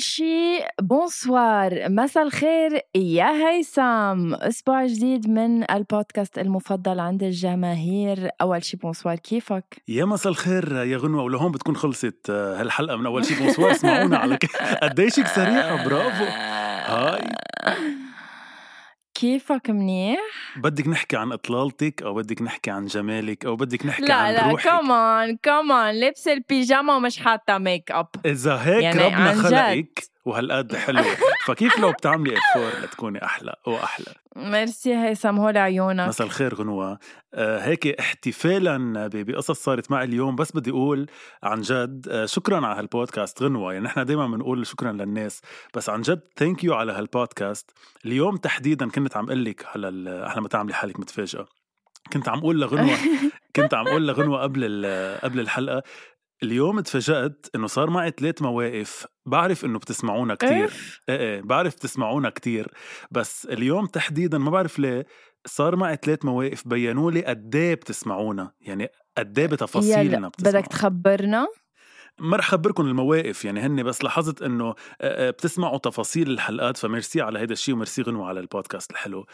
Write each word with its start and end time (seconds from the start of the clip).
أول 0.00 0.04
شي 0.06 0.60
bonsoir 0.82 1.88
مساء 1.88 2.22
الخير 2.22 2.80
يا 2.94 3.30
هيثم 3.48 4.34
أسبوع 4.34 4.86
جديد 4.86 5.28
من 5.28 5.70
البودكاست 5.70 6.38
المفضل 6.38 7.00
عند 7.00 7.22
الجماهير. 7.22 8.28
أول 8.40 8.64
شي 8.64 8.76
bonsoir 8.76 9.16
كيفك؟ 9.16 9.82
يا 9.88 10.04
مساء 10.04 10.32
الخير 10.32 10.72
يا 10.72 10.96
غنوة 10.96 11.22
ولهون 11.22 11.52
بتكون 11.52 11.76
خلصت 11.76 12.30
آه، 12.30 12.60
هالحلقة 12.60 12.96
من 12.96 13.06
أول 13.06 13.24
شي 13.24 13.34
bonsoir 13.34 13.70
اسمعونا 13.70 14.18
على 14.18 14.38
قديشك 14.82 15.26
سريعة 15.26 15.84
bravo. 15.88 16.24
hi. 16.24 17.22
كيفك 19.20 19.70
منيح؟ 19.70 20.18
بدك 20.56 20.88
نحكي 20.88 21.16
عن 21.16 21.32
إطلالتك 21.32 22.02
أو 22.02 22.14
بدك 22.14 22.42
نحكي 22.42 22.70
عن 22.70 22.86
جمالك 22.86 23.46
أو 23.46 23.56
بدك 23.56 23.86
نحكي 23.86 24.02
لا 24.02 24.14
عن 24.14 24.34
لا 24.34 24.50
روحك 24.50 24.68
كمان 24.68 25.36
كمان 25.42 25.94
لابسة 25.94 26.32
البيجاما 26.32 26.96
ومش 26.96 27.18
حاطة 27.18 27.58
make 27.58 27.90
up 27.90 28.06
إذا 28.26 28.56
هيك 28.56 28.82
يعني 28.82 29.04
ربنا. 29.04 29.34
خلقك 29.34 30.02
وهالقد 30.24 30.76
حلوة 30.76 31.16
فكيف 31.46 31.78
لو 31.78 31.92
بتعملي 31.92 32.38
effort 32.38 32.82
لتكوني 32.82 33.24
أحلى 33.24 33.54
وأحلى؟ 33.66 34.14
ميرسي 34.36 34.94
هيثم 34.94 35.36
هول 35.38 35.56
عيونك. 35.58 36.08
مساء 36.08 36.26
الخير 36.26 36.54
غنوة. 36.54 36.98
آه 37.34 37.58
هيك 37.58 37.86
احتفالا 37.86 39.08
بقصص 39.12 39.62
صارت 39.64 39.90
معي 39.90 40.04
اليوم. 40.04 40.36
بس 40.36 40.52
بدي 40.52 40.70
أقول 40.70 41.06
عن 41.42 41.60
جد 41.60 42.08
آه 42.10 42.26
شكرا 42.26 42.66
على 42.66 42.78
هالبودكاست 42.80 43.42
غنوة. 43.42 43.72
يعني 43.72 43.84
نحن 43.84 44.04
دايما 44.04 44.26
بنقول 44.26 44.66
شكرا 44.66 44.92
للناس. 44.92 45.40
بس 45.74 45.88
عن 45.90 46.00
جد 46.00 46.20
thank 46.36 46.64
you 46.64 46.74
على 46.74 46.92
هالبودكاست. 46.92 47.70
اليوم 48.06 48.36
تحديدا 48.36 48.88
كنت 48.88 49.16
عم 49.16 49.26
أقول 49.26 49.44
لك 49.44 49.66
على 49.74 49.88
أحلى 50.26 50.42
ما 50.42 50.48
تعملي 50.48 50.74
حالك 50.74 51.00
متفاجئة. 51.00 51.46
كنت 52.12 52.28
عم 52.28 52.38
أقول 52.38 52.60
لغنوة 52.60 52.96
كنت 53.56 53.74
عم 53.74 53.88
أقول 53.88 54.06
لغنوة 54.08 54.42
قبل 54.42 54.86
قبل 55.22 55.40
الحلقة 55.40 55.82
اليوم 56.42 56.80
تفاجأت 56.80 57.46
إنه 57.54 57.66
صار 57.66 57.90
معي 57.90 58.10
ثلاث 58.20 58.42
مواقف 58.42 59.06
بعرف 59.26 59.64
إنه 59.64 59.78
بتسمعونا 59.78 60.34
كتير. 60.34 60.72
إيه 61.08 61.16
إيه 61.18 61.40
بعرف 61.40 61.74
بتسمعونا 61.74 62.30
كتير. 62.30 62.68
بس 63.10 63.46
اليوم 63.46 63.86
تحديدا 63.86 64.38
ما 64.38 64.50
بعرف 64.50 64.78
ليه 64.78 65.06
صار 65.46 65.76
معي 65.76 65.98
ثلاث 66.02 66.24
مواقف 66.24 66.68
بينوا 66.68 67.10
لي 67.10 67.24
قد 67.24 67.56
إيه 67.56 67.74
بتسمعونا 67.74 68.52
يعني 68.60 68.88
قد 69.18 69.38
إيه 69.38 69.46
بتفاصيلنا 69.46 70.28
بتسمعونا. 70.28 70.60
بدك 70.60 70.66
تخبرنا؟ 70.70 71.46
ما 72.20 72.36
رح 72.36 72.48
خبركم 72.50 72.86
المواقف 72.86 73.44
يعني 73.44 73.60
هن 73.60 73.82
بس 73.82 74.04
لاحظت 74.04 74.42
إنه 74.42 74.74
بتسمعوا 75.04 75.78
تفاصيل 75.78 76.30
الحلقات 76.30 76.76
فميرسي 76.76 77.20
على 77.20 77.38
هيدا 77.38 77.52
الشيء 77.52 77.74
وميرسي 77.74 78.02
غنوة 78.02 78.28
على 78.28 78.40
البودكاست 78.40 78.90
الحلو. 78.90 79.26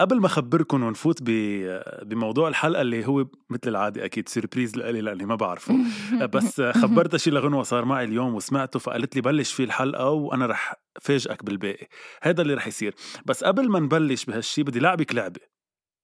قبل 0.00 0.20
ما 0.20 0.28
خبركم 0.28 0.82
ونفوت 0.82 1.18
ب- 1.22 1.82
بموضوع 2.02 2.48
الحلقة 2.48 2.80
اللي 2.80 3.06
هو 3.06 3.26
مثل 3.50 3.60
العادة 3.66 4.04
أكيد 4.04 4.28
surprise 4.28 4.76
لإلي 4.76 5.00
لاني 5.00 5.26
ما 5.26 5.34
بعرفه. 5.34 5.74
بس 6.34 6.60
خبرتها 6.60 7.18
شيء 7.18 7.32
لغنوة 7.32 7.62
صار 7.62 7.84
معي 7.84 8.04
اليوم 8.04 8.34
وسمعته 8.34 8.78
فقالت 8.78 9.16
لي 9.16 9.22
بلش 9.22 9.52
فيه 9.52 9.64
الحلقة 9.64 10.10
وأنا 10.10 10.46
رح 10.46 10.74
فاجئك 11.00 11.44
بالباقي. 11.44 11.88
هذا 12.22 12.42
اللي 12.42 12.54
رح 12.54 12.66
يصير. 12.66 12.94
بس 13.26 13.44
قبل 13.44 13.68
ما 13.70 13.78
نبلش 13.80 14.24
بهالشيء 14.24 14.64
بدي 14.64 14.80
لعبك 14.80 15.14
لعبة. 15.14 15.40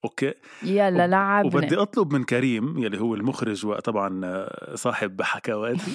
أوكي. 0.06 0.34
يلا 0.62 1.06
لعبنا. 1.06 1.56
وبدي 1.56 1.76
أطلب 1.76 2.12
من 2.12 2.24
كريم 2.24 2.78
يلي 2.78 3.00
هو 3.00 3.14
المخرج 3.14 3.66
وطبعا 3.66 4.20
آه، 4.24 4.74
صاحب 4.74 5.22
حكواتي 5.22 5.92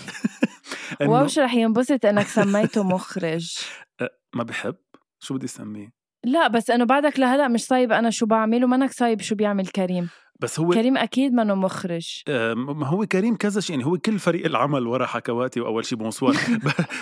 شو 1.27 1.41
رح 1.41 1.53
ينبسط 1.53 2.05
إنك 2.05 2.27
سميته 2.27 2.83
مخرج. 2.83 3.57
ما 4.35 4.43
بحب. 4.43 4.75
شو 5.19 5.33
بدي 5.33 5.45
أسميه؟ 5.45 5.93
لا 6.25 6.47
بس 6.47 6.69
إنه 6.69 6.85
بعدك 6.85 7.19
لهلا 7.19 7.47
مش 7.47 7.65
صايب 7.65 7.91
أنا 7.91 8.09
شو 8.09 8.25
بعمل 8.25 8.63
ومنك 8.63 8.91
صايب 8.91 9.21
شو 9.21 9.35
بيعمل 9.35 9.67
كريم. 9.67 10.09
بس 10.41 10.59
هو 10.59 10.69
كريم 10.69 10.97
أكيد 10.97 11.33
منه 11.33 11.55
مخرج. 11.55 12.21
آه، 12.27 12.53
ما 12.53 12.87
هو 12.87 13.05
كريم 13.05 13.35
كذا 13.35 13.61
شيء 13.61 13.75
يعني 13.77 13.89
هو 13.91 13.97
كل 13.97 14.19
فريق 14.19 14.45
العمل 14.45 14.87
ورا 14.87 15.05
حكواتي 15.05 15.61
وأول 15.61 15.85
شيء 15.85 15.97
bonsoir 16.01 16.35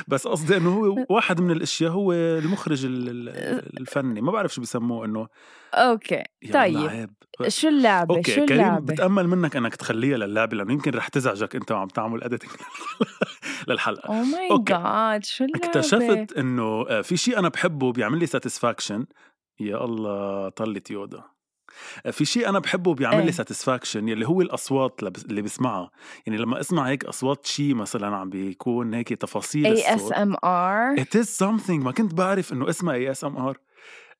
بس 0.08 0.28
قصدي 0.28 0.58
إنه 0.58 0.70
هو 0.76 1.06
واحد 1.10 1.42
من 1.42 1.52
الأشياء 1.52 1.92
هو 1.92 2.14
المخرج 2.14 2.86
ال- 2.86 3.10
ال- 3.10 3.80
الفني. 3.80 4.22
ما 4.22 4.32
بعرف 4.32 4.54
شو 4.54 4.62
بيسموه 4.62 5.06
إنه 5.06 5.28
okay 5.74 6.24
طيب. 6.54 6.78
عيب. 6.78 7.10
شو 7.48 7.68
اللعبة؟ 7.68 8.16
okay 8.16 8.31
شو 8.36 8.46
كريم 8.46 8.62
اللعبة؟ 8.62 8.94
بتأمل 8.94 9.28
منك 9.28 9.56
إنك 9.56 9.76
تخليها 9.76 10.18
للعبة 10.18 10.58
لأنه 10.58 10.74
يمكن 10.74 10.92
رح 10.92 11.08
تزعجك 11.08 11.56
أنت 11.56 11.72
وعم 11.72 11.88
تعمل 11.88 12.24
editing 12.24 12.52
للحلقة. 13.68 14.08
oh 14.08 14.14
my 14.24 14.52
okay. 14.52 14.74
God 14.74 15.25
شو 15.26 15.44
اللعبة؟ 15.44 15.66
اكتشفت 15.68 16.34
إنه 16.38 16.64
آه، 16.90 17.02
في 17.02 17.18
شيء 17.18 17.40
أنا 17.40 17.50
بحبه 17.50 17.92
بيعمل 17.92 18.20
لي 18.20 18.26
satisfaction 18.25 19.06
يا 19.60 19.86
الله 19.86 20.50
طلت 20.50 20.92
يودا. 20.92 21.24
في 22.12 22.25
شيء 22.25 22.50
أنا 22.50 22.59
بحبه 22.59 22.94
بيعمل 22.94 23.18
إيه. 23.18 23.25
لي 23.25 23.31
satisfaction 23.31 24.08
يلي 24.09 24.28
هو 24.28 24.41
الأصوات 24.41 24.96
اللي 25.00 25.09
بس- 25.12 25.25
اللي 25.25 25.41
بسمعها. 25.41 25.91
يعني 26.28 26.38
لما 26.40 26.59
أسمع 26.59 26.88
هيك 26.88 27.06
أصوات 27.06 27.46
شيء 27.46 27.75
مثلا 27.75 28.16
عم 28.16 28.30
بيكون 28.30 28.94
هيك 28.94 29.09
تفاصيل 29.09 29.66
ASM 29.66 30.36
R 30.44 30.96
it 30.96 31.19
is 31.22 31.28
something. 31.46 31.69
ما 31.84 31.91
كنت 31.91 32.13
بعرف 32.13 32.53
إنه 32.53 32.69
اسمها 32.69 32.94
ASMR 32.94 33.58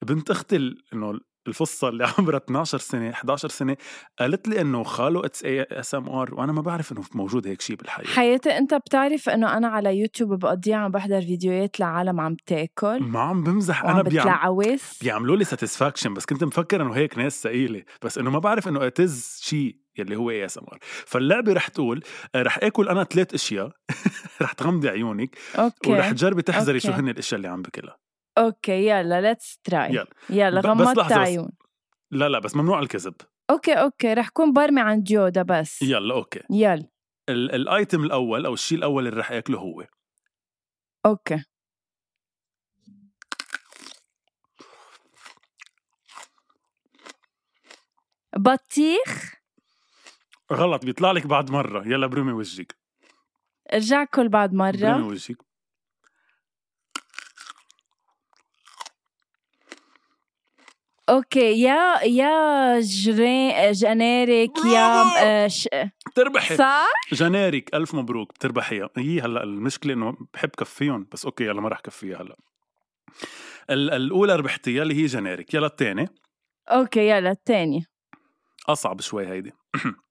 بنت 0.02 0.32
أختي 0.32 0.76
إنه 0.94 1.20
الفصعة 1.50 1.90
اللي 1.90 2.08
عمرها 2.18 2.38
12 2.38 2.78
سنة 2.78 3.10
11 3.10 3.50
سنة 3.50 3.78
قالت 4.20 4.48
لي 4.48 4.62
إنه 4.62 4.84
خاله 4.84 5.26
it's 5.26 5.44
ASMR 5.44 6.36
وأنا 6.36 6.52
ما 6.52 6.62
بعرف 6.62 6.92
إنه 6.92 7.04
موجود 7.14 7.48
هيك 7.48 7.62
شيء 7.62 7.76
بالحقيقة 7.76 8.10
حياتي 8.10 8.58
أنت 8.58 8.74
بتعرف 8.74 9.30
إنه 9.30 9.58
أنا 9.58 9.68
على 9.68 10.00
يوتيوب 10.00 10.34
بقضيها 10.40 10.78
عم 10.78 10.92
بحضر 10.92 11.22
فيديوهات 11.22 11.80
لعالم 11.80 12.20
عم 12.20 12.36
تاكل. 12.46 13.00
ما 13.04 13.20
عم 13.20 13.44
بمزح 13.44 13.84
أنا 13.84 13.94
وعم 13.94 14.04
بيعم... 14.04 14.26
بتلعوس 14.26 15.04
بيعملوا 15.04 15.38
لي 15.38 15.44
satisfaction 15.44 16.14
بس 16.14 16.26
كنت 16.26 16.44
مفكر 16.44 16.82
إنه 16.82 16.94
هيك 16.94 17.18
ناس 17.18 17.44
ثقيلة 17.44 17.84
بس 18.02 18.18
إنه 18.18 18.30
ما 18.30 18.40
بعرف 18.40 18.68
إنه 18.68 18.88
it's 18.88 19.40
شيء 19.42 19.76
يلي 19.98 20.16
هو 20.16 20.30
ASMR 20.30 20.80
فاللعبة 20.82 21.54
رح 21.54 21.68
تقول 21.68 22.04
رح 22.36 22.60
آكل 22.64 22.90
أنا 22.90 23.04
ثلاث 23.04 23.34
أشياء 23.34 23.72
رح 24.42 24.54
تغمضي 24.54 24.90
عيونك 24.90 25.38
okay 25.56 25.92
ورح 25.92 26.12
تجربي 26.12 26.42
تحذري 26.42 26.80
شو 26.80 26.88
okay. 26.88 27.00
هن 27.00 27.10
الأشياء 27.10 27.38
اللي 27.38 27.48
عم 27.48 27.62
بكلها. 27.62 28.09
okay 28.40 28.88
يلا 28.88 29.22
let's 29.22 29.60
try 29.64 29.90
يلا. 29.90 30.08
يلا 30.30 30.62
غمضت. 30.62 31.12
عيون. 31.12 31.50
لا 32.12 32.30
لا 32.30 32.40
بس 32.40 32.56
ممنوع 32.56 32.80
الكذب. 32.80 33.16
okay 33.50 33.74
okay 33.74 34.14
رح 34.14 34.30
كون 34.30 34.54
برمي 34.54 34.82
عند 34.82 35.12
يودا 35.12 35.42
بس. 35.42 35.82
يلا 35.82 36.14
okay. 36.16 36.42
يلا. 36.50 36.90
ال- 37.30 37.56
ال 37.56 37.66
item 37.66 38.04
الأول 38.04 38.46
أو 38.46 38.54
الشيء 38.54 38.78
الأول 38.78 39.08
اللي 39.08 39.20
رح 39.20 39.32
اكله 39.32 39.60
هو. 39.60 39.86
okay. 41.06 41.44
بطيخ. 48.38 49.36
غلط 50.54 50.86
بيطلع 50.86 51.12
لك 51.12 51.28
بعد 51.28 51.52
مرة. 51.52 51.88
يلا 51.88 52.08
برمي 52.08 52.32
وجهك. 52.32 52.78
ارجع 53.74 54.04
كل 54.04 54.30
بعد 54.30 54.50
برمي 54.50 54.94
مرة 54.94 55.06
وجهك. 55.06 55.49
okay 61.10 61.62
يا 61.62 62.04
يا 62.04 62.80
جري 62.80 63.72
جنيريك 63.72 64.52
يا 64.66 65.48
ش... 65.48 65.70
بتربحي 66.08 66.58
صح؟ 66.58 66.88
جنيريك 67.14 67.76
ألف 67.76 67.96
مبروك 67.96 68.34
بتربحيها 68.34 68.90
هي 68.98 69.22
هلا 69.22 69.44
المشكلة 69.44 69.94
إنه 69.94 70.18
بحب 70.34 70.50
كفيهم 70.50 71.08
بس 71.12 71.26
okay 71.26 71.44
يلا 71.44 71.62
ما 71.62 71.70
راح 71.70 71.80
كفيها 71.80 72.22
هلا. 72.22 72.36
الأولى 73.70 74.36
ربحتيها 74.36 74.84
اللي 74.84 74.94
هي 74.94 75.06
جنيريك 75.06 75.54
يلا 75.54 75.68
الثانية. 75.68 76.06
okay 76.70 77.10
يلا 77.10 77.32
الثانية. 77.32 77.82
أصعب 78.68 79.02
شوي 79.02 79.28
هيدي. 79.28 79.52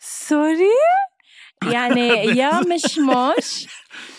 sorry 0.00 0.74
يعني 1.70 2.08
يا 2.38 2.60
مشمش 2.74 3.66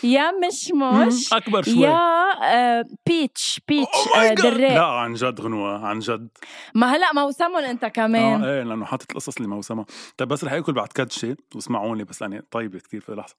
يا 0.03 0.31
مشمش 0.31 1.33
أكبر 1.33 1.63
شوي. 1.63 1.73
يا 1.73 1.99
آه، 2.43 2.85
peach 3.05 3.59
peach 3.67 3.89
Oh 3.89 4.09
my 4.09 4.17
آه، 4.17 4.33
لا 4.73 4.85
عن 4.85 5.13
جد 5.13 5.41
غنوة 5.41 5.85
عن 5.87 5.99
جد. 5.99 6.29
ما 6.75 6.95
هلا 6.95 7.13
موسمهم 7.13 7.57
أنت 7.57 7.83
آه 7.83 7.87
كمان 7.87 8.43
إيه 8.43 8.63
لأنه 8.63 8.85
حاطط 8.85 9.11
القصص 9.11 9.35
اللي 9.37 9.47
موسمها. 9.47 9.85
طيب 10.17 10.27
بس 10.27 10.43
رح 10.43 10.53
اكل 10.53 10.73
بعد 10.73 10.87
كدشه 10.87 11.37
واسمعوني 11.55 12.03
بس 12.03 12.21
يعني 12.21 12.41
طيبة 12.51 12.79
كثير 12.79 13.01
في 13.01 13.11
لحظة. 13.11 13.35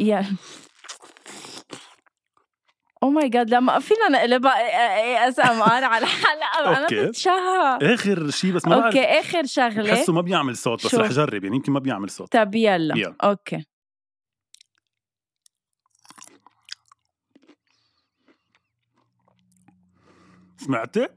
يا. 0.00 0.26
oh 3.02 3.10
my 3.10 3.28
God 3.28 3.50
لما 3.50 3.78
فينا 3.78 4.08
نقلبها 4.08 5.28
ASMR 5.28 5.84
على 5.84 6.04
الحلقة 6.04 6.78
أنا. 6.78 6.86
بتشهى 7.08 7.78
آخر 7.82 8.30
شيء 8.30 8.52
بس 8.52 8.66
ما 8.66 8.86
okay 8.86 9.04
آخر 9.04 9.46
شغلة. 9.46 9.94
بحسه 9.94 10.12
ما 10.12 10.20
بيعمل 10.20 10.56
صوت 10.56 10.86
بس؟ 10.86 10.94
رح 10.94 11.08
جرب. 11.10 11.44
يعني 11.44 11.56
يمكن 11.56 11.72
ما 11.72 11.80
بيعمل 11.80 12.10
صوت. 12.10 12.32
طب 12.32 12.54
يلا. 12.54 12.98
يلا. 12.98 13.14
okay. 13.24 13.64
سمعتي؟ 20.56 21.08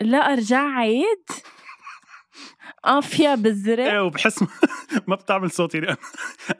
لا 0.00 0.18
أرجع 0.18 0.68
عيد. 0.78 1.24
آه 2.84 3.00
فيها 3.00 3.34
بالزرق 3.34 3.84
إيه 3.84 4.00
وبحس 4.02 4.44
ما 5.08 5.16
بتعمل 5.16 5.50
صوت. 5.50 5.74
يعني 5.74 5.96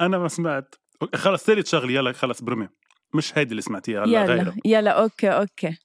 أنا 0.01 0.19
ما 0.19 0.29
سمعت. 0.29 0.75
خلص 1.15 1.45
ثالث 1.45 1.69
شغلة. 1.71 1.93
يلا 1.93 2.13
خلص 2.13 2.43
برمي. 2.43 2.69
مش 3.17 3.39
هيدي 3.39 3.51
اللي 3.51 3.63
سمعتيها 3.63 4.05
هلا 4.05 4.23
يلا 4.23 4.35
غيرها. 4.35 4.55
يلا 4.65 4.91
okay 4.91 5.29
okay. 5.29 5.77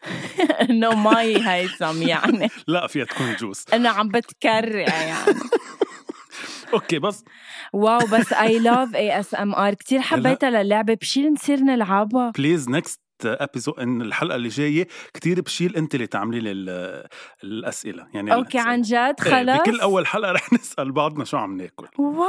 انه 0.70 0.94
مي 1.10 1.48
هيثم 1.48 2.02
يعني. 2.02 2.48
لا 2.66 2.86
فيها 2.86 3.04
تكون 3.04 3.34
juice 3.34 3.64
انه 3.74 3.88
عم 3.88 4.08
بتكرع 4.08 5.02
يعني. 5.02 5.34
okay 6.74 6.98
بس. 6.98 7.24
wow 7.72 7.98
بس 7.98 8.32
I 8.32 8.58
love 8.58 8.94
ASMR 8.94 9.74
كثير 9.74 10.00
حبيتها 10.00 10.50
للعبة. 10.50 10.94
بشيل 10.94 11.32
نصير 11.32 11.60
نلعبها. 11.60 12.30
please 12.38 12.68
next 12.68 13.00
episode 13.24 13.80
إن 13.80 14.02
الحلقة 14.02 14.36
اللي 14.36 14.48
جاية 14.48 14.88
كتير 15.14 15.40
بشيل 15.40 15.76
أنت 15.76 15.94
اللي 15.94 16.06
تعملي 16.06 16.40
لي 16.40 16.52
ال- 16.52 17.06
الأسئلة. 17.44 18.08
يعني 18.14 18.34
okay 18.34 18.58
الأسئلة. 18.58 18.72
عن 18.72 18.82
جد؟ 18.82 18.94
إيه، 19.26 19.54
خلص 19.54 19.60
بكل 19.60 19.80
أول 19.80 20.06
حلقة 20.06 20.32
رح 20.32 20.52
نسأل 20.52 20.92
بعضنا 20.92 21.24
شو 21.24 21.36
عم 21.36 21.56
ناكل. 21.56 21.88
wow 21.98 22.24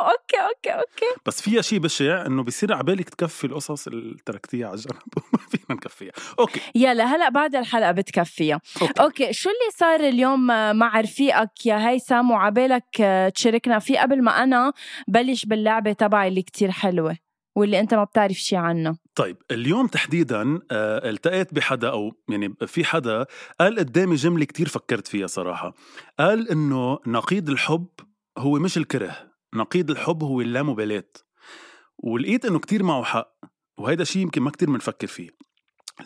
okay. 0.00 0.39
okay 0.66 0.78
okay. 0.80 1.20
بس 1.26 1.42
فيها 1.42 1.62
شيء 1.62 1.78
بشع 1.78 2.26
إنه 2.26 2.42
بصير 2.42 2.72
عبالك 2.72 3.08
تكفي 3.08 3.44
القصص 3.46 3.86
اللي 3.86 4.16
تركتيها 4.26 4.66
على 4.66 4.74
الجنب 4.74 5.02
وما 5.16 5.42
فينا 5.50 5.64
نكفيها. 5.70 6.12
okay. 6.38 6.60
يلا 6.74 7.04
هلأ 7.04 7.28
بعد 7.28 7.54
الحلقة 7.56 7.92
بتكفيها. 7.92 8.60
okay. 8.82 9.02
okay 9.02 9.32
شو 9.32 9.50
اللي 9.50 9.70
صار 9.76 10.08
اليوم 10.08 10.46
مع 10.76 11.00
رفيقك 11.00 11.66
يا 11.66 11.88
هيثم 11.88 12.30
وعبالك 12.30 12.84
تشاركنا 13.34 13.78
فيه 13.78 14.00
قبل 14.00 14.22
ما 14.22 14.42
أنا 14.42 14.72
بلش 15.08 15.44
باللعبة 15.44 15.92
تبعي 15.92 16.28
اللي 16.28 16.42
كتير 16.42 16.70
حلوة 16.70 17.16
واللي 17.56 17.80
أنت 17.80 17.94
ما 17.94 18.04
بتعرف 18.04 18.36
شي 18.36 18.56
عنها 18.56 18.96
طيب 19.14 19.36
اليوم 19.50 19.86
تحديدا 19.86 20.60
آه، 20.70 21.10
التقيت 21.10 21.54
بحدا 21.54 21.90
أو 21.90 22.12
يعني 22.28 22.54
في 22.66 22.84
حدا 22.84 23.26
قال 23.60 23.78
قدامي 23.78 24.14
جملة 24.14 24.44
كتير 24.44 24.68
فكرت 24.68 25.08
فيها 25.08 25.26
صراحة. 25.26 25.74
قال 26.18 26.50
إنه 26.50 26.98
نقيض 27.06 27.50
الحب 27.50 27.86
هو 28.38 28.58
مش 28.58 28.76
الكره. 28.78 29.29
نقيض 29.54 29.90
الحب 29.90 30.22
هو 30.22 30.40
اللامبالاة. 30.40 31.12
ولقيت 31.98 32.44
إنه 32.44 32.58
كتير 32.58 32.82
معه 32.82 33.02
حق 33.02 33.36
وهيدا 33.78 34.04
شيء 34.04 34.22
يمكن 34.22 34.42
ما 34.42 34.50
كتير 34.50 34.70
بنفكر 34.70 35.06
فيه. 35.06 35.28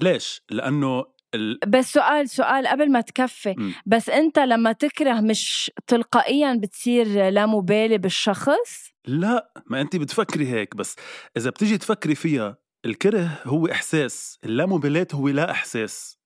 ليش؟ 0.01 0.43
لأنه 0.51 1.05
ال... 1.35 1.59
بس 1.67 1.93
سؤال 1.93 2.29
سؤال 2.29 2.67
قبل 2.67 2.93
ما 2.93 3.01
تكفي. 3.01 3.55
مم. 3.59 3.75
بس 3.87 4.11
أنت 4.11 4.39
لما 4.39 4.73
تكره 4.73 5.21
مش 5.21 5.71
تلقائيا 5.87 6.55
بتصير 6.63 7.29
لا 7.31 7.47
مبالي 7.47 7.99
بالشخص؟ 7.99 8.91
لا 9.07 9.53
ما 9.67 9.81
انت 9.81 9.97
بتفكري 9.97 10.49
هيك 10.49 10.77
بس 10.77 10.97
إذا 11.37 11.51
بتيجي 11.51 11.79
تفكري 11.79 12.15
فيها 12.15 12.57
الكره 12.85 13.41
هو 13.45 13.67
إحساس 13.67 14.39
اللامبالاة 14.45 15.07
هو 15.13 15.29
لا 15.29 15.51
إحساس. 15.51 16.24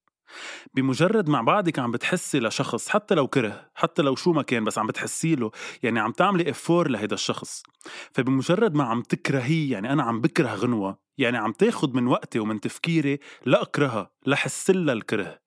بمجرد 0.75 1.29
مع 1.29 1.41
بعضك 1.41 1.79
عم 1.79 1.91
بتحسي 1.91 2.41
لشخص 2.41 2.89
حتى 2.89 3.15
لو 3.15 3.29
كره 3.29 3.71
حتى 3.75 4.03
لو 4.03 4.17
شو 4.17 4.33
ما 4.33 4.43
كان 4.43 4.65
بس 4.65 4.79
عم 4.79 4.87
بتحسي 4.87 5.35
له 5.35 5.51
يعني 5.83 6.01
عم 6.01 6.13
تعملي 6.13 6.51
افور 6.51 6.89
لهيدا 6.89 7.15
الشخص. 7.15 7.63
فبمجرد 8.13 8.75
ما 8.75 8.85
عم 8.85 9.03
تكرهيه 9.03 9.73
يعني 9.73 9.93
أنا 9.93 10.03
عم 10.03 10.21
بكره 10.21 10.55
غنوة 10.55 10.99
يعني 11.19 11.37
عم 11.39 11.53
تاخد 11.53 11.95
من 11.95 12.07
وقتي 12.07 12.39
ومن 12.39 12.61
تفكيري 12.61 13.19
لا 13.47 13.63
اكرهها 13.63 14.11
لا 14.27 14.37
حسلها 14.37 14.95
الكره. 14.95 15.39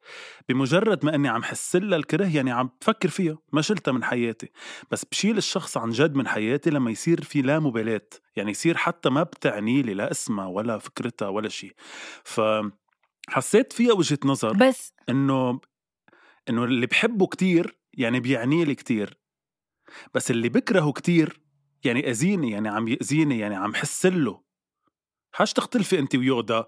بمجرد 0.49 1.05
ما 1.05 1.15
أني 1.15 1.27
عم 1.27 1.43
حسلها 1.43 1.97
الكره 1.97 2.35
يعني 2.35 2.51
عم 2.51 2.69
بفكر 2.81 3.09
فيها 3.09 3.37
ما 3.53 3.61
شلتها 3.61 3.91
من 3.91 4.03
حياتي. 4.03 4.51
بس 4.91 5.05
بشيل 5.05 5.37
الشخص 5.37 5.77
عن 5.77 5.89
جد 5.89 6.15
من 6.15 6.27
حياتي 6.27 6.69
لما 6.69 6.91
يصير 6.91 7.23
في 7.23 7.41
لا 7.41 7.59
مبالاة 7.59 8.07
يعني 8.35 8.51
يصير 8.51 8.77
حتى 8.77 9.09
ما 9.09 9.23
بتعني 9.23 9.81
لي 9.81 9.93
لا 9.93 10.11
اسمها 10.11 10.45
ولا 10.47 10.77
فكرتها 10.77 11.27
ولا 11.27 11.49
شيء 11.49 11.73
ف 12.23 12.41
حسيت 13.31 13.73
فيها 13.73 13.93
وجهة 13.93 14.19
نظر 14.25 14.53
بس 14.53 14.93
إنه 15.09 15.59
إنه 16.49 16.63
اللي 16.63 16.85
بحبه 16.85 17.27
كتير 17.27 17.79
يعني 17.93 18.19
بيعني 18.19 18.65
لي 18.65 18.75
كتير. 18.75 19.19
بس 20.13 20.31
اللي 20.31 20.49
بكرهه 20.49 20.91
كتير 20.91 21.41
يعني 21.85 22.09
أذيني 22.09 22.51
يعني 22.51 22.69
عم 22.69 22.87
يأذيني 22.87 23.39
يعني 23.39 23.55
عم 23.55 23.75
حسله 23.75 24.41
حاج 25.33 25.53
تختلفي 25.53 25.99
انت 25.99 26.15
ويودا؟ 26.15 26.65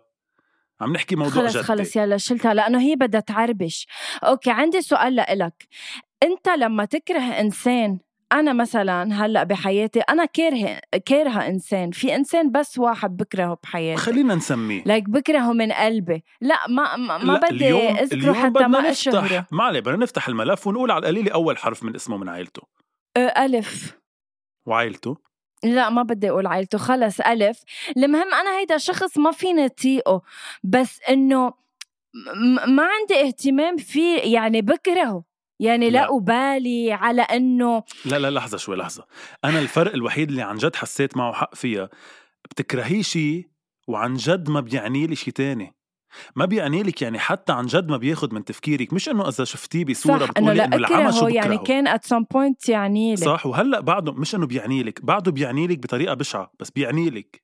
عم 0.81 0.93
نحكي 0.93 1.15
موضوع 1.15 1.43
خلص 1.43 1.53
جدي. 1.53 1.63
خلص 1.63 1.95
يلا 1.95 2.17
شلتها 2.17 2.53
لأنه 2.53 2.81
هي 2.81 2.95
بدها 2.95 3.21
تعربش. 3.21 3.87
أوكي 4.23 4.51
عندي 4.51 4.81
سؤال 4.81 5.15
لإلك. 5.15 5.67
أنت 6.23 6.49
لما 6.49 6.85
تكره 6.85 7.21
إنسان 7.21 7.99
أنا 8.33 8.53
مثلا 8.53 9.25
هلأ 9.25 9.43
بحياتي 9.43 9.99
أنا 9.99 10.25
كارهه 10.25 10.81
كارهة 11.05 11.47
إنسان 11.47 11.91
في 11.91 12.15
إنسان 12.15 12.51
بس 12.51 12.77
واحد 12.79 13.17
بكرهه 13.17 13.57
بحياتي. 13.63 14.01
خلينا 14.01 14.35
نسميه. 14.35 14.83
لايك 14.85 15.09
بكرهه 15.09 15.53
من 15.53 15.71
قلبي. 15.71 16.23
لأ 16.41 16.67
ما 16.69 16.95
ما, 16.95 17.17
ما 17.17 17.31
لأ، 17.31 17.49
بدي 17.49 17.55
اليوم 17.55 17.97
أذكره 17.97 18.17
اليوم 18.17 18.35
حتى 18.35 18.67
ما 18.67 18.89
اشهره 18.89 19.47
ما 19.51 19.63
عليه 19.63 19.79
بدنا 19.79 19.97
نفتح 19.97 20.27
الملف 20.27 20.67
ونقول 20.67 20.91
على 20.91 20.99
القليل 20.99 21.29
أول 21.29 21.57
حرف 21.57 21.83
من 21.83 21.95
اسمه 21.95 22.17
من 22.17 22.29
عائلته. 22.29 22.61
أه، 23.17 23.45
ألف. 23.45 23.97
وعائلته؟ 24.65 25.17
لأ 25.63 25.89
ما 25.89 26.03
بدي 26.03 26.29
أقول 26.29 26.47
عائلته 26.47 26.77
خلص 26.77 27.19
ألف. 27.21 27.63
المهم 27.97 28.33
أنا 28.33 28.57
هيدا 28.59 28.77
شخص 28.77 29.17
ما 29.17 29.31
فيني 29.31 29.69
طيقه 29.69 30.21
بس 30.63 30.99
إنه 31.09 31.53
ما 32.67 32.83
عندي 32.83 33.27
اهتمام 33.27 33.77
فيه 33.77 34.33
يعني 34.33 34.61
بكرهه. 34.61 35.23
يعني 35.59 35.89
لا, 35.89 35.99
لا. 35.99 36.17
أبالي 36.17 36.93
على 36.93 37.21
إنه 37.21 37.83
لا 38.05 38.19
لا 38.19 38.31
لحظة 38.31 38.57
شوي 38.57 38.75
لحظة. 38.75 39.05
أنا 39.43 39.59
الفرق 39.59 39.93
الوحيد 39.93 40.29
اللي 40.29 40.41
عن 40.41 40.57
جد 40.57 40.75
حسيت 40.75 41.17
معه 41.17 41.33
حق 41.33 41.55
فيها 41.55 41.89
بتكرهيه 42.51 43.01
شي 43.01 43.49
وعن 43.87 44.13
جد 44.13 44.49
ما 44.49 44.59
بيعني 44.61 45.07
لي 45.07 45.15
شي 45.15 45.31
تاني. 45.31 45.75
ما 46.35 46.45
بيعني 46.45 46.83
لك 46.83 47.01
يعني 47.01 47.19
حتى 47.19 47.53
عن 47.53 47.65
جد 47.65 47.89
ما 47.89 47.97
بياخد 47.97 48.33
من 48.33 48.45
تفكيرك. 48.45 48.93
مش 48.93 49.09
إنه 49.09 49.27
إذا 49.27 49.43
شفتيه 49.43 49.85
بصورة 49.85 50.25
بتقولي 50.25 50.53
لا 50.53 50.65
إنه 50.65 50.75
العمى 50.75 51.11
شو 51.11 51.27
يعني. 51.27 51.57
كان 51.57 51.87
at 51.97 52.01
some 52.01 52.23
point 52.35 52.69
يعني 52.69 53.11
لي 53.11 53.17
صح 53.17 53.45
وهلأ 53.45 53.79
بعده 53.79 54.11
مش 54.11 54.35
إنه 54.35 54.47
بيعني 54.47 54.83
لك 54.83 55.05
بعده 55.05 55.31
بيعني 55.31 55.67
لك 55.67 55.77
بطريقة 55.77 56.13
بشعة 56.13 56.51
بس 56.59 56.69
بيعني 56.69 57.09
لك. 57.09 57.42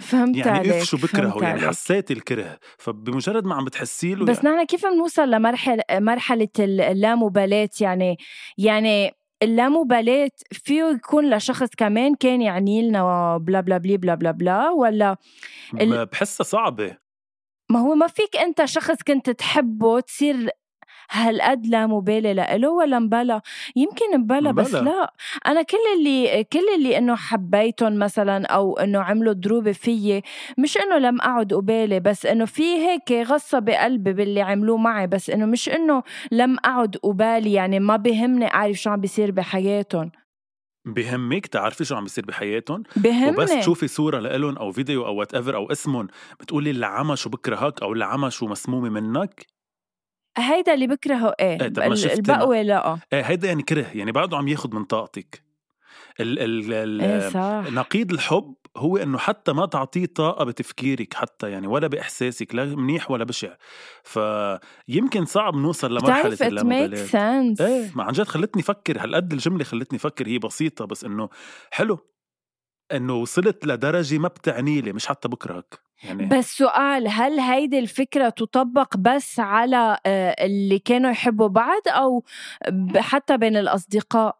فهمت 0.00 0.36
يعني 0.36 0.58
عليك 0.58 0.72
اف 0.72 0.82
شو 0.84 0.96
بكرهه 0.96 1.34
يعني 1.42 1.46
عليك. 1.60 1.68
حسيتي 1.68 2.12
الكره 2.12 2.58
فبمجرد 2.78 3.44
ما 3.44 3.54
عم 3.54 3.64
بتحسي 3.64 4.14
له 4.14 4.24
بس 4.24 4.36
يعني 4.44 4.56
نحن 4.56 4.66
كيف 4.66 4.86
بنوصل 4.86 5.30
لمرحلة 5.30 5.82
مرحلة 5.92 6.48
اللامبالاة 6.58 7.68
يعني 7.80 8.16
يعني 8.58 9.12
اللامبالاة 9.42 10.30
فيه 10.52 10.84
يكون 10.84 11.30
لشخص 11.34 11.68
كمان 11.76 12.14
كان 12.14 12.42
يعني 12.42 12.82
لنا 12.88 13.36
بلا 13.38 13.60
بلا 13.60 13.78
بلي 13.78 13.96
بلا 13.96 14.14
بلا 14.14 14.30
بلا 14.30 14.70
ولا 14.70 15.16
ال- 15.80 16.06
بحسها 16.06 16.44
صعبة 16.44 16.96
ما 17.70 17.80
هو 17.80 17.94
ما 17.94 18.06
فيك 18.06 18.36
أنت 18.36 18.64
شخص 18.64 18.96
كنت 19.06 19.30
تحبه 19.30 20.00
تصير 20.00 20.48
هالقد 21.12 21.66
لا 21.66 21.86
مبالي 21.86 22.34
لإله 22.34 22.70
ولا 22.70 22.98
مبلا 22.98 23.40
يمكن 23.76 24.20
مبلا 24.20 24.50
بس. 24.50 24.74
لا. 24.74 25.12
أنا 25.46 25.62
كل 25.62 25.76
اللي 25.98 26.44
كل 26.44 26.66
اللي 26.76 26.98
إنه 26.98 27.16
حبيتهم 27.16 27.98
مثلا 27.98 28.46
أو 28.46 28.78
إنه 28.78 29.00
عملوا 29.00 29.32
ضروبه 29.32 29.72
فيي 29.72 30.22
مش 30.58 30.78
إنه 30.78 30.98
لم 30.98 31.20
أقعد 31.20 31.52
قبالي 31.54 32.00
بس 32.00 32.26
إنه 32.26 32.44
في 32.44 32.62
هيك 32.62 33.12
غصة 33.12 33.58
بقلبي 33.58 34.12
باللي 34.12 34.40
عملوه 34.40 34.76
معي 34.76 35.06
بس 35.06 35.30
إنه 35.30 35.46
مش 35.46 35.68
إنه 35.68 36.02
لم 36.32 36.56
أعد 36.58 36.96
أبالي 36.96 37.52
يعني 37.52 37.80
ما 37.80 37.96
بهمني 37.96 38.54
أعرف 38.54 38.76
شو 38.76 38.90
عم 38.90 39.00
بيصير 39.00 39.30
بحياتهم. 39.30 40.10
بهمك 40.86 41.46
تعرفي 41.46 41.84
شو 41.84 41.96
عم 41.96 42.02
بيصير 42.02 42.26
بحياتهم؟ 42.26 42.82
بهمني. 42.96 43.30
وبس 43.30 43.50
تشوفي 43.50 43.88
صورة 43.88 44.18
لإلهم 44.18 44.56
أو 44.56 44.72
فيديو 44.72 45.06
أو 45.06 45.14
whatever 45.14 45.56
أو 45.56 45.72
اسمهم. 45.72 46.08
بتقولي 46.40 46.70
العمى 46.70 47.16
شو 47.16 47.30
بكرهك 47.30 47.82
أو 47.82 47.92
العمى 47.92 48.30
شو 48.30 48.46
مسمومة 48.46 48.88
منك؟ 48.88 49.46
هيدا 50.38 50.74
اللي 50.74 50.86
بكرهه 50.86 51.34
إيه, 51.40 51.62
إيه، 51.62 51.68
طب 51.68 51.82
ما 51.82 51.94
شفتنا. 51.94 52.34
البقوة 52.34 52.62
لا. 52.62 52.98
إيه 53.12 53.20
هيدا 53.22 53.48
يعني 53.48 53.62
كره 53.62 53.86
يعني 53.94 54.12
بعده 54.12 54.36
عم 54.36 54.48
ياخد 54.48 54.74
من 54.74 54.84
طاقتك. 54.84 55.42
ال 56.20 56.38
ال 56.38 56.72
ال 56.72 57.00
إيه 57.00 57.28
صح. 57.28 57.72
نقيض 57.72 58.12
الحب 58.12 58.54
هو 58.76 58.96
إنه 58.96 59.18
حتى 59.18 59.52
ما 59.52 59.66
تعطيه 59.66 60.06
طاقة 60.06 60.44
بتفكيرك 60.44 61.14
حتى 61.14 61.50
يعني 61.50 61.66
ولا 61.66 61.86
بإحساسك 61.86 62.54
لا 62.54 62.64
منيح 62.64 63.10
ولا 63.10 63.24
بشع. 63.24 63.54
فيمكن 64.04 65.24
صعب 65.24 65.56
نوصل 65.56 65.90
لمرحلة 65.94 66.48
اللامبالاه 66.48 67.54
إيه 67.60 67.90
ما 67.94 68.04
عن 68.04 68.12
جد 68.12 68.22
خلتني 68.26 68.62
أفكر 68.62 69.00
هالقد 69.04 69.32
الجملة 69.32 69.64
خلتني 69.64 69.98
أفكر 69.98 70.26
هي 70.28 70.38
بسيطة 70.38 70.84
بس 70.84 71.04
إنه 71.04 71.28
حلو. 71.70 72.11
إنه 72.92 73.14
وصلت 73.14 73.66
لدرجة 73.66 74.18
ما 74.18 74.28
بتعني 74.28 74.80
لي 74.80 74.92
مش 74.92 75.06
حتى 75.06 75.28
بكرهك. 75.28 75.78
يعني 76.04 76.26
بس 76.26 76.56
سؤال 76.56 77.08
هل 77.08 77.40
هيدي 77.40 77.78
الفكرة 77.78 78.28
تطبق 78.28 78.96
بس 78.96 79.40
على 79.40 79.98
آه، 80.06 80.44
اللي 80.46 80.78
كانوا 80.78 81.10
يحبوا 81.10 81.48
بعض 81.48 81.82
أو 81.88 82.24
ب- 82.68 82.98
حتى 82.98 83.36
بين 83.36 83.56
الأصدقاء؟ 83.56 84.38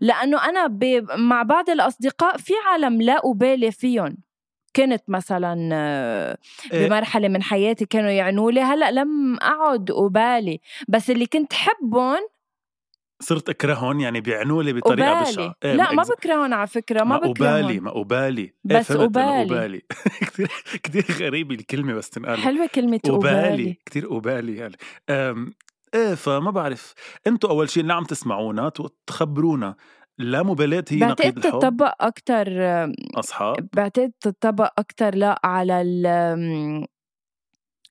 لأنه 0.00 0.44
أنا 0.48 0.66
ب- 0.66 1.06
مع 1.18 1.42
بعض 1.42 1.70
الأصدقاء 1.70 2.36
في 2.36 2.52
عالم 2.66 3.02
لا 3.02 3.20
أبالي 3.24 3.72
فيهم. 3.72 4.16
كنت 4.76 5.02
مثلا 5.08 5.68
آه، 5.72 6.38
إيه. 6.72 6.86
بمرحلة 6.88 7.28
من 7.28 7.42
حياتي 7.42 7.86
كانوا 7.86 8.10
يعنوا 8.10 8.50
لي 8.52 8.60
هلأ 8.60 8.90
لم 8.90 9.36
أقعد 9.36 9.90
أبالي. 9.90 10.60
بس 10.88 11.10
اللي 11.10 11.26
كنت 11.26 11.52
حبهم 11.52 12.20
صرت 13.20 13.48
أكرههم 13.48 14.00
يعني 14.00 14.20
بيعنوا 14.20 14.62
لي 14.62 14.72
بطريقة 14.72 15.12
أبالي 15.12 15.30
بشعة. 15.30 15.54
إيه 15.64 15.72
لا 15.74 15.92
ما 15.92 16.02
بكرههم 16.02 16.54
على 16.54 16.66
فكرة 16.66 17.04
ما 17.04 17.04
ما 17.04 17.16
أبالي 17.16 17.32
بكرههم. 17.32 17.84
ما 17.84 18.00
أبالي 18.00 18.42
إيه 18.42 18.54
بس 18.64 18.90
أبالي. 18.90 19.42
أبالي 19.42 19.82
كتير 20.26 20.48
كتير 20.82 21.04
غريبة 21.26 21.54
الكلمة 21.54 21.94
بس 21.94 22.10
تنقال. 22.10 22.38
حلوة 22.38 22.66
كلمة 22.66 23.00
أبالي 23.06 23.48
أبالي 23.48 23.78
كتير 23.86 24.16
أبالي 24.16 24.56
يعني. 24.56 24.76
أم 25.10 25.52
إيه 25.94 26.14
فما 26.14 26.50
بعرف. 26.50 26.94
أنتوا 27.26 27.50
أول 27.50 27.70
شيء 27.70 27.82
اللي 27.82 27.92
عم 27.94 28.04
تسمعونا 28.04 28.72
تخبرونا. 29.06 29.74
لا 30.18 30.42
مبالاة 30.42 30.84
هي 30.90 30.98
نقيض 30.98 31.38
الحب. 31.38 31.58
تطبق 31.58 31.92
أكتر 32.00 32.46
أصحاب. 33.14 33.68
بعتقد 33.72 34.12
تطبق 34.20 34.72
أكتر 34.78 35.14
لا 35.14 35.40
على 35.44 35.82
ال 35.82 36.06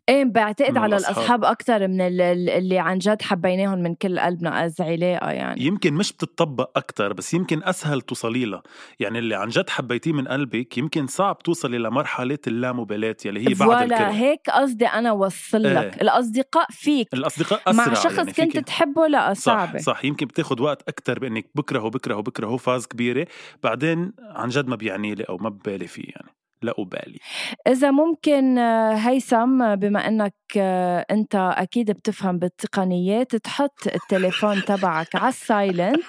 إيه 0.10 0.24
بعتقد 0.26 0.78
على. 0.78 0.96
الأصحاب. 0.96 1.46
أكثر 1.46 1.88
من 1.88 2.02
ال- 2.02 2.22
ال- 2.22 2.50
اللي 2.50 2.80
عن 2.80 2.98
جد 2.98 3.22
حبيناهم 3.22 3.80
من 3.84 3.96
كل 3.96 4.20
قلبنا 4.20 4.66
أز 4.66 4.82
علاقه 4.82 5.32
يعني. 5.32 5.62
يمكن 5.62 5.94
مش 5.94 6.14
بتطبق 6.14 6.78
أكثر 6.78 7.14
بس 7.14 7.34
يمكن 7.34 7.64
أسهل 7.64 8.02
توصلي 8.02 8.46
لها. 8.46 8.64
يعني 9.00 9.20
اللي 9.20 9.36
عن 9.36 9.48
جد 9.50 9.70
حبيتيه 9.70 10.14
من 10.14 10.28
قلبك 10.28 10.78
يمكن 10.78 11.08
صعب 11.08 11.38
توصلي 11.40 11.78
لمرحلة 11.78 12.38
اللامبالاة 12.48 13.16
يلي 13.26 13.50
هي 13.50 13.54
بعد 13.54 13.70
ولا 13.70 13.84
الكره 13.84 14.12
هيك 14.12 14.40
قصدي 14.50 14.86
أنا 14.86 15.12
وصل 15.12 15.64
لك. 15.64 15.78
إيه. 15.78 16.02
الأصدقاء 16.02 16.68
فيك. 16.72 17.14
الأصدقاء 17.14 17.62
أسرع 17.68 17.88
مع 17.88 17.94
شخص 17.94 18.40
يعني 18.40 18.52
كنت 18.52 18.68
تحبه 18.68 19.08
لا 19.08 19.34
صح 19.34 19.42
صعبة. 19.44 19.80
صح. 19.80 20.06
يمكن 20.06 20.26
بتاخد 20.26 20.60
وقت 20.62 20.82
أكثر 20.90 21.20
بإنك 21.20 21.46
بكرهه 21.56 21.90
بكرهه 21.90 22.22
بكرهه 22.22 22.58
فاز 22.58 22.88
كبيرة. 22.88 23.28
بعدين 23.64 24.14
عن 24.20 24.50
جد 24.50 24.68
ما 24.68 24.76
بيعني 24.76 25.16
لي 25.16 25.24
أو 25.24 25.38
ما 25.38 25.50
ببالي 25.50 25.88
فيه 25.88 26.04
يعني. 26.08 26.43
لا 26.64 26.74
أبالي. 26.80 27.20
إذا 27.68 27.92
ممكن 27.92 28.58
آه، 28.58 28.94
هيثم 28.94 29.62
آه، 29.62 29.76
بما 29.76 30.08
إنك 30.08 30.34
آه، 30.58 31.06
أنت 31.12 31.36
أكيد 31.36 31.92
بتفهم 31.92 32.38
بالتقنيات 32.40 33.36
تحط 33.36 33.88
التليفون 33.96 34.66
تبعك 34.66 35.16
على 35.16 35.30
السايلنت 35.30 36.04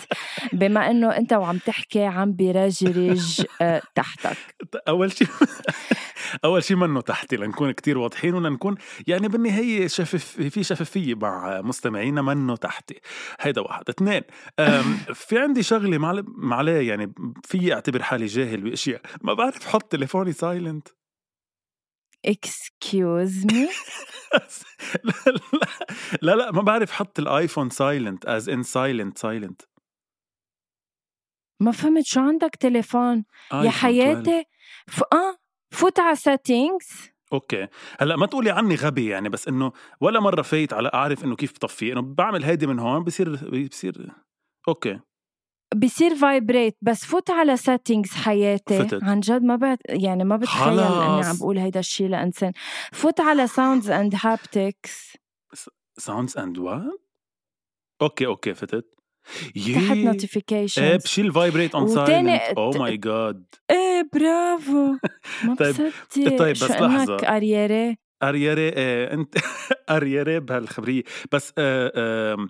بما 0.53 0.91
إنه 0.91 1.17
أنت 1.17 1.33
وعم 1.33 1.59
تحكي 1.59 2.05
عم 2.05 2.33
برجرج 2.37 3.43
آه، 3.63 3.83
تحتك. 3.95 4.37
أول 4.89 5.13
شيء 5.13 5.29
أول 6.45 6.65
شيء 6.65 6.77
منه 6.77 7.01
تحتي 7.01 7.37
لنكون 7.37 7.71
كتير 7.73 7.99
واضحين 7.99 8.35
ولنكون 8.35 8.75
يعني 9.07 9.29
بالنهاية 9.29 9.87
شفف 9.87 10.25
في 10.41 10.63
شفافيه 10.65 11.15
مع 11.15 11.61
مستمعينا 11.61 12.23
منه 12.23 12.57
تحتي. 12.57 13.01
هيدا 13.41 13.61
واحد. 13.61 13.83
اثنين 13.89 14.23
في 15.15 15.39
عندي 15.39 15.63
معل- 15.99 16.25
معليه 16.27 16.89
يعني 16.89 17.13
في 17.45 17.75
أعتبر 17.75 18.03
حالي 18.03 18.27
جاهل 18.27 18.61
بأشياء. 18.61 19.01
ما 19.23 19.35
بعرف 19.35 19.67
حط 19.67 19.83
تليفوني 19.83 20.33
silent 20.45 20.89
excuse 22.27 23.45
me? 23.53 23.69
لا, 26.23 26.37
لا 26.37 26.51
ما 26.51 26.63
بعرف 26.63 26.91
حط 26.91 27.19
الايفون 27.19 27.71
silent 27.71 28.27
as 28.27 28.49
in 28.49 28.63
silent 28.63 29.19
silent 29.19 29.63
ما 31.61 31.73
فهمت 31.73 32.05
شو 32.07 32.21
عندك 32.21 32.57
تليفون؟ 32.61 33.25
يا 33.53 33.71
حياتي 33.71 34.45
ف... 34.87 35.03
آه 35.03 35.37
فوت 35.71 36.01
على 36.01 36.17
settings. 36.17 37.09
okay. 37.33 37.69
هلأ 38.01 38.17
ما 38.17 38.27
تقولي 38.27 38.51
عني 38.51 38.75
غبي 38.75 39.09
يعني 39.09 39.29
بس 39.29 39.49
إنه 39.49 39.73
ولا 40.01 40.21
مرة 40.21 40.43
فايت 40.43 40.73
على 40.73 40.91
أعرف 40.95 41.25
إنه 41.25 41.37
كيف 41.37 41.53
بطفيه 41.53 41.93
إنه 41.93 42.01
بعمل 42.01 42.45
هيدي 42.45 42.67
من 42.67 42.79
هون 42.79 43.05
بصير 43.05 43.37
بصير 43.69 44.13
okay. 44.69 45.01
بصير 45.77 46.15
vibrate 46.15 46.77
بس 46.83 47.05
فوت 47.05 47.31
على 47.31 47.57
settings 47.57 48.15
حياتي 48.15 48.79
فتت. 48.79 49.03
عن 49.05 49.21
جد 49.21 49.43
ما 49.43 49.57
بعت 49.57 49.79
يعني 49.89 50.25
ما 50.25 50.37
بتخيل 50.37 50.79
إني. 50.81 51.25
عم 51.25 51.37
بقول 51.39 51.59
هيدا 51.59 51.81
الشيء 51.81 52.09
لإنسان. 52.09 52.53
فوت 52.93 53.21
على 53.21 53.49
sounds 53.49 53.85
and 53.85 54.19
haptics. 54.19 55.17
sounds 55.99 56.39
and 56.39 56.59
what 56.59 56.83
okay 58.03 58.27
okay 58.27 58.55
فتت. 58.55 58.87
تحت 59.55 59.57
يي. 59.57 60.69
إيه 60.79 60.97
بشيل 60.97 61.33
vibrate 61.33 61.75
on 61.75 61.89
silent 61.89 62.41
oh 62.59 62.71
my 62.71 62.97
God 62.97 63.45
إيه 63.71 64.09
برافو. 64.13 64.97
ما 65.45 65.55
طيب- 65.61 65.93
طيب، 66.39 66.51
بس 66.53 66.63
لحظة. 66.71 67.17
already؟ 67.17 67.97
ارياري 68.23 68.69
آه 68.77 69.15
أنت 69.15 69.35
ارياري 69.91 70.41
بهالخبرية. 70.41 71.03
بس 71.33 71.53
آه 71.59 71.93
آه 71.97 72.47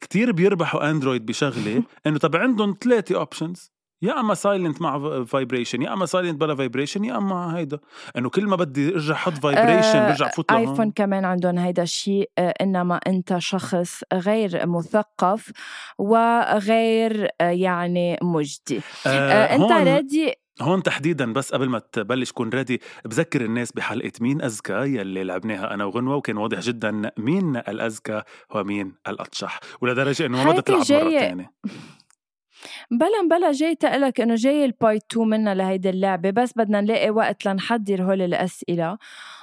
كتير 0.00 0.32
بيربحوا 0.32 0.90
Android 0.90 1.26
بشغلة 1.26 1.82
إنه 2.06 2.18
طب 2.18 2.36
عندهم 2.36 2.76
ثلاثة 2.80 3.16
options 3.16 3.72
يا 4.02 4.20
أما 4.20 4.34
silent 4.34 4.82
مع 4.82 5.24
vibration 5.24 5.82
يا 5.82 5.92
أما 5.92 6.06
silent 6.06 6.40
بلا 6.40 6.54
vibration 6.54 7.04
يا 7.04 7.16
أما 7.16 7.56
هيدا. 7.58 7.78
إنه 8.18 8.30
كل 8.30 8.46
ما 8.46 8.56
بدي 8.56 8.94
أرجع 8.94 9.14
أحط 9.14 9.32
vibration 9.32 10.06
برجع 10.06 10.28
فوت 10.28 10.52
iPhone 10.52 10.90
كمان 10.90 11.24
عندهم 11.24 11.58
هيدا 11.58 11.82
الشيء 11.82 12.30
آه، 12.38 12.54
إنما 12.60 13.00
أنت 13.06 13.38
شخص 13.38 14.02
غير 14.12 14.66
مثقف 14.66 15.52
وغير 15.98 17.28
آه، 17.40 17.50
يعني 17.50 18.18
مجدي. 18.22 18.80
آه 19.06 19.08
آه، 19.08 19.54
أنت 19.54 19.88
رادي 19.88 20.34
هون 20.60 20.82
تحديدا 20.82 21.32
بس 21.32 21.52
قبل 21.52 21.68
ما 21.68 21.78
تبلش 21.78 22.32
كون 22.32 22.48
ريدي 22.48 22.80
بذكر 23.04 23.44
الناس 23.44 23.72
بحلقة 23.72 24.12
مين 24.20 24.42
اذكى 24.42 24.72
يلي 24.72 25.24
لعبناها 25.24 25.74
أنا 25.74 25.84
وغنوة 25.84 26.16
وكان 26.16 26.36
واضح 26.36 26.60
جدا 26.60 27.10
مين 27.16 27.56
الاذكى 27.56 28.22
ومين 28.54 28.94
الأطشح 29.08 29.60
ولدرجة 29.80 30.26
إنه 30.26 30.44
ما 30.44 30.50
بدها 30.50 30.60
تلعب 30.60 31.02
مرة. 31.02 31.18
ثانية 31.18 31.52
بلا 32.90 33.28
بلا 33.30 33.52
جاي 33.52 33.74
تقلك 33.74 34.20
إنه 34.20 34.34
جاي 34.34 34.64
البايت 34.64 35.02
2 35.12 35.28
منا 35.28 35.54
لهيدي 35.54 35.90
اللعبة 35.90 36.30
بس 36.30 36.52
بدنا 36.56 36.80
نلاقي 36.80 37.10
وقت 37.10 37.46
لنحضر 37.46 38.02
هول 38.02 38.22
الأسئلة. 38.22 38.98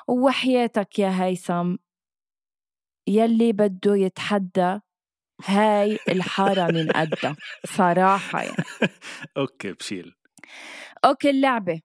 وحياتك 0.07 0.99
يا 0.99 1.23
هيثم 1.23 1.75
يلي 3.07 3.53
بده 3.53 3.95
يتحدى 3.95 4.79
هاي 5.45 5.99
الحارة 6.09 6.71
من 6.71 6.91
قدها 6.91 7.35
صراحة 7.65 8.41
يعني. 8.41 8.55
okay 9.37 9.73
بشيل. 9.73 10.15
okay 11.05 11.29
اللعبة. 11.29 11.81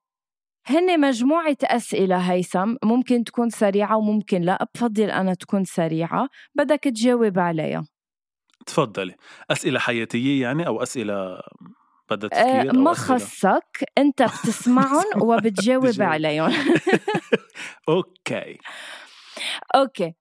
هن 0.67 1.01
مجموعة 1.01 1.57
أسئلة 1.63 2.17
هيثم 2.17 2.75
ممكن 2.85 3.25
تكون 3.25 3.51
سريعة 3.51 3.97
وممكن 3.97 4.43
لا 4.43 4.69
بفضل 4.75 5.11
أنا 5.11 5.35
تكون 5.35 5.65
سريعة 5.65 6.29
بدك 6.55 6.81
تجاوب 6.85 7.39
عليها. 7.39 7.87
تفضلي. 8.67 9.15
أسئلة 9.51 9.79
حياتية 9.79 10.43
يعني 10.43 10.67
أو 10.67 10.83
أسئلة 10.83 11.41
بدها 12.11 12.31
أه 12.33 12.63
تفكير 12.63 12.73
ما 12.77 12.95
خصك 12.95 13.85
أنت 13.99 14.23
بتسمعهم 14.23 15.05
وبتجاوب. 15.23 16.03
عليهم. 16.03 16.53
أوكي. 17.89 18.59
أوكي. 19.75 20.15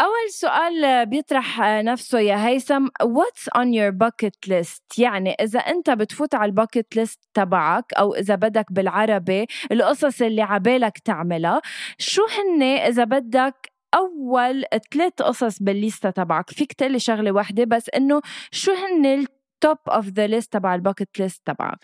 أول 0.00 0.30
سؤال 0.30 1.06
بيطرح 1.06 1.60
نفسه 1.60 2.18
يا 2.18 2.46
هيثم 2.46 2.86
what's 3.02 3.58
on 3.58 3.66
your 3.66 3.92
bucket 3.92 4.50
list 4.50 4.98
يعني 4.98 5.30
إذا 5.32 5.58
أنت 5.58 5.90
بتفوت 5.90 6.34
على 6.34 6.48
ال 6.48 6.55
bucket 6.55 6.96
list 6.96 7.20
تبعك 7.34 7.92
أو 7.94 8.14
إذا 8.14 8.34
بدك 8.34 8.72
بالعربي 8.72 9.46
القصص 9.72 10.22
اللي 10.22 10.42
عبالك 10.42 10.98
تعملها 10.98 11.60
شو 11.98 12.22
هن 12.26 12.62
إذا 12.62 13.04
بدك 13.04 13.72
أول 13.94 14.64
ثلاث 14.92 15.12
قصص 15.22 15.62
بال 15.62 15.76
list 15.76 16.03
ة 16.03 16.10
تبعك؟ 16.10 16.50
فيك 16.50 16.72
تقلي 16.72 16.98
شغلة 16.98 17.32
واحدة 17.32 17.64
بس 17.64 17.90
إنه 17.96 18.20
شو 18.50 18.72
هن 18.72 19.06
ال 19.06 19.24
top 19.24 19.78
of 19.88 20.08
the 20.08 20.26
list 20.26 20.52
تبع 20.52 20.74
ال 20.74 20.80
bucket 20.80 21.18
list 21.18 21.42
تبعك؟ 21.46 21.78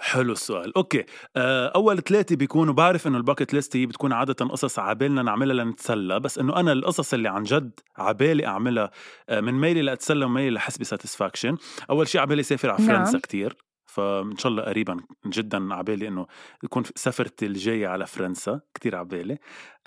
حلو 0.00 0.32
السؤال. 0.32 0.76
okay. 0.76 1.04
آه، 1.36 1.68
أول 1.68 1.98
ثلاثة 2.02 2.36
بيكونوا 2.36 2.74
بعرف 2.74 3.06
إنه 3.06 3.18
ال 3.18 3.23
bucket 3.23 3.54
list 3.54 3.76
هي 3.76 3.86
بتكون 3.86 4.12
عادة 4.12 4.46
قصص 4.46 4.78
عبالنا 4.78 5.22
نعملها 5.22 5.64
لنتسلى 5.64 6.20
بس 6.20 6.38
إنه 6.38 6.56
أنا 6.56 6.72
القصص 6.72 7.14
اللي 7.14 7.28
عن 7.28 7.42
جد 7.42 7.80
عبالي 7.98 8.46
أعملها 8.46 8.90
آه، 9.28 9.40
من 9.40 9.54
ميلي 9.54 9.82
لأتسلى 9.82 10.24
وميلي 10.24 10.50
لحس 10.50 10.78
ب 10.78 10.84
satisfaction 10.84 11.56
أول 11.90 12.08
شيء 12.08 12.20
عبالي 12.20 12.42
سافر 12.42 12.70
على 12.70 12.84
نعم. 12.84 12.96
فرنسا 12.96 13.18
كتير 13.18 13.56
فإن 13.86 14.36
شاء 14.36 14.52
الله 14.52 14.62
قريبا 14.62 15.00
جدا 15.26 15.74
عبالي 15.74 16.08
إنه 16.08 16.26
يكون 16.64 16.82
سفرتي 16.94 17.46
الجاية 17.46 17.88
على 17.88 18.06
فرنسا 18.06 18.60
كتير 18.74 18.96
عبالي 18.96 19.38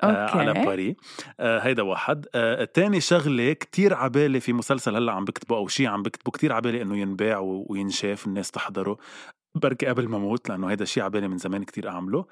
آه 0.04 0.06
okay. 0.06 0.40
على 0.40 0.54
باري 0.54 0.96
آه 1.40 1.60
هيدا 1.60 1.84
واحد. 1.84 2.26
آه 2.36 2.64
تاني 2.64 3.02
شغلة 3.02 3.54
كتير 3.54 3.94
عبالي 3.94 4.40
في 4.40 4.54
مسلسل 4.54 4.96
هلأ 4.96 5.12
عم 5.12 5.26
بكتبه 5.26 5.58
أو 5.58 5.68
شيء 5.68 5.88
عم 5.88 6.04
بكتبه 6.04 6.32
كتير 6.32 6.54
عبالي 6.54 6.82
إنه 6.82 6.98
ينباع 6.98 7.40
وينشاف 7.40 8.28
الناس 8.28 8.52
تحضره. 8.52 8.98
بركي 9.56 9.86
قبل 9.86 10.08
ما 10.08 10.18
أموت 10.18 10.50
لأنه 10.50 10.68
هيدا 10.72 10.84
الشيء 10.84 11.04
عبالي 11.04 11.28
من 11.28 11.38
زمان 11.38 11.64
كتير 11.64 11.90
أعمله. 11.90 12.26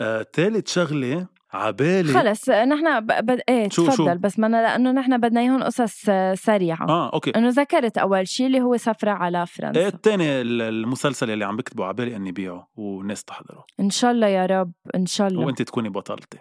آه 0.00 0.22
تالت 0.32 0.68
شغلة 0.68 1.26
عبالي 1.52 2.12
خلص 2.12 2.48
نحن 2.48 3.00
ب... 3.00 3.06
ب... 3.06 3.40
إيه 3.48 3.68
شو- 3.68 3.84
شو؟ 3.84 3.90
تفضل 3.90 4.18
بس 4.18 4.38
ما 4.38 4.46
أنا 4.46 4.62
لأنه 4.62 4.90
نحن 4.92 5.18
بدنا 5.18 5.40
إياهم 5.40 5.62
قصص 5.62 6.04
آه، 6.08 6.34
سريعة. 6.34 6.88
آه 6.88 7.12
okay. 7.12 7.30
إنه 7.30 7.48
ذكرت 7.48 7.98
أول 7.98 8.28
شيء 8.28 8.46
اللي 8.46 8.60
هو 8.60 8.76
سفرة 8.76 9.10
على 9.10 9.38
إيه 9.38 9.44
فرنسا 9.44 9.86
التاني 9.88 10.40
ال- 10.40 10.62
المسلسل 10.62 11.30
اللي 11.30 11.44
عم 11.44 11.56
بكتبه 11.56 11.84
عبالي 11.84 12.16
إني 12.16 12.32
بيعه 12.32 12.68
والناس 12.76 13.24
تحضره. 13.24 13.64
إن 13.80 13.90
شاء 13.90 14.10
الله 14.10 14.26
يا 14.26 14.46
رب 14.46 14.72
إن 14.94 15.06
شاء 15.06 15.28
الله. 15.28 15.46
وأنت 15.46 15.62
تكوني 15.62 15.88
بطلتي. 15.88 16.38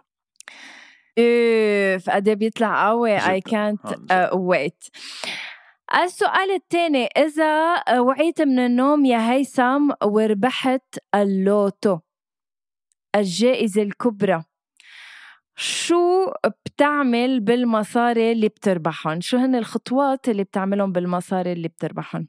اوف 1.20 2.10
قد 2.10 2.28
إيه 2.28 2.36
بيطلع 2.36 2.88
قوي. 2.90 3.18
اي 3.18 3.42
كانت 3.42 4.12
آه،. 4.12 4.36
wait 4.36 4.84
السؤال 5.96 6.52
الثاني 6.52 7.06
إذا 7.06 7.84
وعيت 8.00 8.42
من 8.42 8.60
النوم 8.60 9.06
يا 9.06 9.32
هيثم 9.32 9.92
وربحت 10.04 10.98
اللوتو 11.16 12.00
الجائزة 13.16 13.82
الكبرى 13.82 14.44
شو 15.56 16.32
بتعمل 16.66 17.40
بالمصاري 17.40 18.32
اللي 18.32 18.48
بتربحهم؟ 18.48 19.22
شو 19.22 19.38
هن 19.38 19.56
الخطوات 19.56 20.30
اللي 20.30 20.44
بتعملهم 20.44 20.92
بالمصاري 20.92 21.52
اللي 21.54 21.68
بتربحهم؟ 21.68 22.28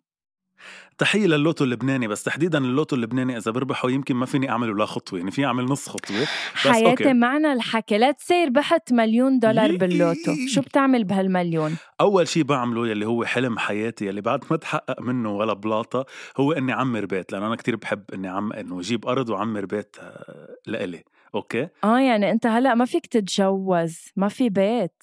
تحية 0.99 1.26
للوتو 1.26 1.64
اللبناني 1.64 2.09
بس 2.09 2.23
تحديدا 2.23 2.59
اللوتو 2.59 2.97
اللبناني 2.97 3.37
إذا 3.37 3.50
بربحه 3.50 3.90
يمكن 3.90 4.14
ما 4.14 4.26
فيني 4.26 4.50
اعمل 4.50 4.71
ولا 4.71 4.87
خطوة 4.87 5.19
يعني 5.19 5.31
فيني 5.31 5.47
أعمل 5.47 5.64
نص 5.64 5.88
خطوة 5.88 6.21
بس 6.21 6.66
حياتي 6.66 6.90
okay 6.90 7.12
معنا 7.12 7.52
الحكي 7.52 7.99
لا 7.99 8.11
تصير 8.11 8.47
ربحت 8.47 8.92
مليون 8.92 9.38
دولار. 9.38 9.76
باللوتو 9.76 10.35
شو 10.49 10.61
بتعمل 10.61 11.04
بهالمليون؟ 11.04 11.76
أول 12.00 12.28
شيء 12.28 12.42
بعمله 12.42 12.88
يلي 12.88 13.07
هو 13.07 13.25
حلم 13.25 13.59
حياتي 13.59 14.07
يلي 14.07 14.21
بعد 14.21 14.45
ما 14.50 14.57
تحقق 14.57 15.00
منه 15.00 15.33
ولا 15.33 15.52
بلاطة 15.52 16.07
هو 16.37 16.52
إني 16.52 16.73
أعمر 16.73 17.07
بيت 17.07 17.33
لأنه 17.33 17.47
أنا 17.47 17.57
كتير 17.57 17.76
بحب 17.76 18.04
إني 18.14 18.28
عم 18.28 18.52
إنه 18.52 18.81
أجيب 18.81 19.07
أرض 19.07 19.31
وعمر 19.31 19.64
بيت 19.64 19.97
آه، 20.00 20.57
لإلي 20.66 21.04
okay 21.35 21.69
آه 21.85 21.99
يعني 22.00 22.31
أنت 22.31 22.47
هلأ 22.47 22.75
ما 22.75 22.85
فيك 22.85 23.07
تتجوز 23.07 23.99
ما 24.16 24.28
في 24.28 24.49
بيت 24.49 25.02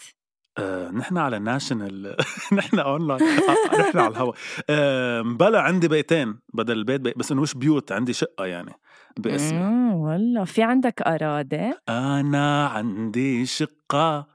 آه، 0.60 0.92
نحن 0.92 1.18
على 1.18 1.39
national 1.39 2.16
نحن 2.58 2.80
أونلاين 2.80 3.22
آه، 3.22 3.80
نحن 3.82 4.00
على 4.00 4.08
الهوا. 4.08 4.34
آه، 4.70 5.22
بلا 5.22 5.62
عندي 5.62 5.88
بيتين 5.88 6.39
بدل 6.54 6.78
البيت 6.78 7.01
بي... 7.01 7.13
بس 7.18 7.32
إنه 7.32 7.42
مش 7.42 7.54
بيوت 7.54 7.92
عندي 7.92 8.13
شقة 8.13 8.46
يعني 8.46 8.74
باسمي. 9.18 9.60
مم، 9.60 9.94
والله. 9.94 10.44
في 10.44 10.63
عندك 10.63 11.01
أراضي؟ 11.01 11.74
أنا 11.89 12.68
عندي 12.68 13.46
شقة 13.46 14.28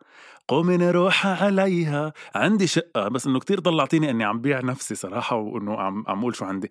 قومي 0.48 0.76
نروح 0.76 1.26
عليها. 1.42 2.12
عندي 2.34 2.66
شقة 2.66 3.08
بس 3.08 3.26
إنه 3.26 3.38
كتير 3.40 3.60
طلعتيني 3.60 4.10
إني 4.10 4.24
عم 4.24 4.40
بيع 4.40 4.60
نفسي 4.60 4.94
صراحة 4.94 5.36
وإنه 5.36 5.76
عم 5.80 6.04
عم 6.08 6.18
أقول 6.18 6.36
شو 6.36 6.44
عندي. 6.44 6.70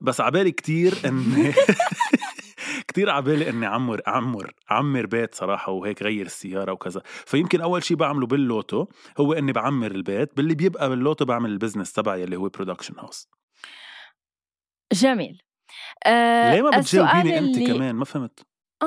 بس 0.00 0.20
عبالي 0.20 0.50
كتير 0.50 0.94
إني 1.06 1.52
كتير 2.90 3.10
عبالي 3.10 3.50
إني 3.50 3.66
عمر 3.66 4.00
عمر 4.06 4.52
عمر 4.70 5.06
بيت 5.06 5.34
صراحة 5.34 5.72
وهيك 5.72 6.02
غير 6.02 6.26
السيارة 6.26 6.72
وكذا. 6.72 7.02
فيمكن 7.04 7.60
أول 7.60 7.84
شيء 7.84 7.96
بعمله 7.96 8.26
باللوتو 8.26 8.86
هو 9.20 9.32
إني 9.32 9.52
بعمر 9.52 9.90
البيت 9.90 10.36
باللي 10.36 10.54
بيبقى 10.54 10.88
باللوتو 10.88 11.24
بعمل 11.24 11.50
ال 11.50 11.55
business 11.55 11.92
تبعي 11.92 12.24
اللي 12.24 12.36
هو 12.36 12.48
production 12.48 12.94
house 12.98 13.28
جميل. 14.92 15.38
آه 16.06 16.54
ليه 16.54 16.62
ما 16.62 16.70
بتجاوبيني 16.70 17.38
انت 17.38 17.56
اللي- 17.56 17.66
كمان؟ 17.74 17.94
ما 17.94 18.04
فهمت. 18.04 18.40
آه 18.82 18.86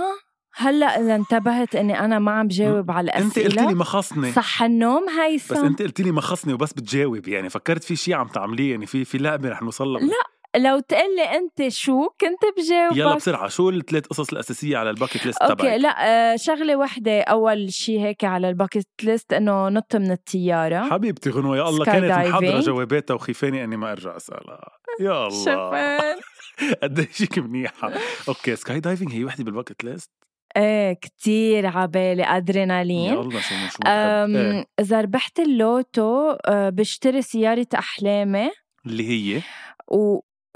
هلأ 0.55 0.85
إذا 1.01 1.15
انتبهت 1.15 1.75
إني 1.75 1.99
أنا 1.99 2.19
ما 2.19 2.31
عم 2.31 2.47
جاوب 2.47 2.91
على 2.91 3.11
انت 3.11 3.25
قلتي 3.25 3.39
لي 3.41 3.47
الأسئلة. 3.47 3.73
ما 3.73 3.83
خصني 3.83 4.31
صح 4.31 4.63
النوم 4.63 5.05
بس 5.05 5.11
هيثم 5.11 5.65
انت 5.65 5.81
قلت 5.81 6.01
لي 6.01 6.11
ما 6.11 6.21
خصني 6.21 6.53
وبس 6.53 6.73
بتجاوب 6.73 7.27
يعني 7.27 7.49
فكرت 7.49 7.83
في 7.83 7.95
شيء 7.95 8.13
عم 8.15 8.27
تعمليه 8.27 8.71
يعني 8.71 8.85
في 8.85 9.05
في 9.05 9.17
لعبة 9.17 9.49
رح 9.49 9.61
نوصل 9.61 9.87
لها 9.87 10.01
لا 10.01 10.32
لو 10.57 10.79
تقول 10.79 11.15
لي 11.15 11.23
أنت 11.23 11.67
شو 11.73 12.09
كنت 12.09 12.39
بجاوبك 12.57 12.97
يلا 12.97 13.15
بسرعة 13.15 13.47
شو 13.47 13.69
الثلاث 13.69 14.07
قصص 14.07 14.31
الأساسية 14.33 14.77
على 14.77 14.89
ال 14.89 14.94
bucket 14.94 15.25
list 15.25 15.41
okay 15.41 15.55
تبعك؟ 15.55 15.79
لا 15.79 15.89
آه 16.33 16.35
شغلة 16.35 16.75
وحدة 16.75 17.21
أول 17.21 17.73
شيء 17.73 17.99
هيك 17.99 18.23
على 18.23 18.49
ال 18.49 18.55
bucket 18.55 18.87
list 19.03 19.33
إنه 19.33 19.69
نط 19.69 19.95
من 19.95 20.11
الطياره 20.11 20.89
حبيبتي 20.89 21.29
غنوة 21.29 21.57
يا 21.57 21.69
الله 21.69 21.85
كانت 21.85 22.11
diving. 22.11 22.65
جواباتها 22.65 23.13
وخيفاني 23.13 23.63
إني 23.63 23.77
ما 23.77 23.91
أرجع 23.91 24.15
أسألها. 24.17 24.69
يا 24.99 25.23
الله. 25.27 25.45
شفت 25.45 26.23
قديش 26.83 27.21
هيك 27.21 27.39
منيحة. 27.39 27.93
okay 28.27 28.55
skydiving 28.55 29.13
هي 29.13 29.25
وحدة 29.25 29.43
بال 29.43 29.53
bucket 29.53 29.83
list 29.83 30.11
إيه 30.57 30.93
كتير 30.93 31.65
عبالي 31.67 32.23
أدرينالين. 32.23 33.13
الله 33.13 33.41
شو. 33.41 33.55
أم 33.87 34.35
إيه. 34.35 34.65
اذا 34.79 35.01
ربحت 35.01 35.39
اللوتو 35.39 36.29
آه، 36.45 36.69
بشتري 36.69 37.21
سيارة 37.21 37.67
أحلامي. 37.75 38.49
اللي 38.85 39.07
هي؟ 39.09 39.41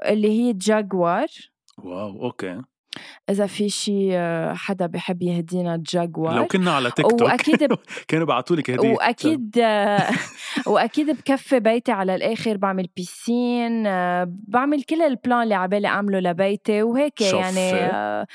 واللي 0.06 0.30
هي 0.30 0.54
جاكوار 0.54 1.28
wow 1.78 2.24
okay. 2.24 2.62
إذا 3.30 3.46
في 3.46 3.70
شي 3.70 4.18
آه، 4.18 4.54
حدا 4.54 4.86
بحب 4.86 5.22
يهدينا 5.24 5.84
جاكوار 5.90 6.36
لو 6.36 6.46
كنا 6.48 6.72
على 6.72 6.92
تيك 6.96 7.06
توك 7.08 7.22
وأكيد 7.22 7.64
ب... 7.64 7.78
كانوا 8.08 8.26
بعثوا 8.28 8.56
لك 8.56 8.70
هدية. 8.70 8.92
وأكيد 8.94 9.58
آه، 9.60 10.10
وأكيد 10.68 11.10
بكفي 11.12 11.60
بيتي 11.60 11.92
على 11.92 12.16
الآخر 12.16 12.58
بعمل 12.58 12.88
piscine 12.96 13.88
آه، 13.88 14.28
بعمل 14.48 14.84
كل 14.84 15.02
ال 15.02 15.10
plan 15.10 15.44
اللي 15.44 15.56
عبالي 15.56 15.88
أعمله 15.88 16.20
لبيتي 16.20 16.84
وهيك 16.84 17.24
شوفي. 17.24 17.38
يعني 17.38 17.74
آه، 17.74 18.28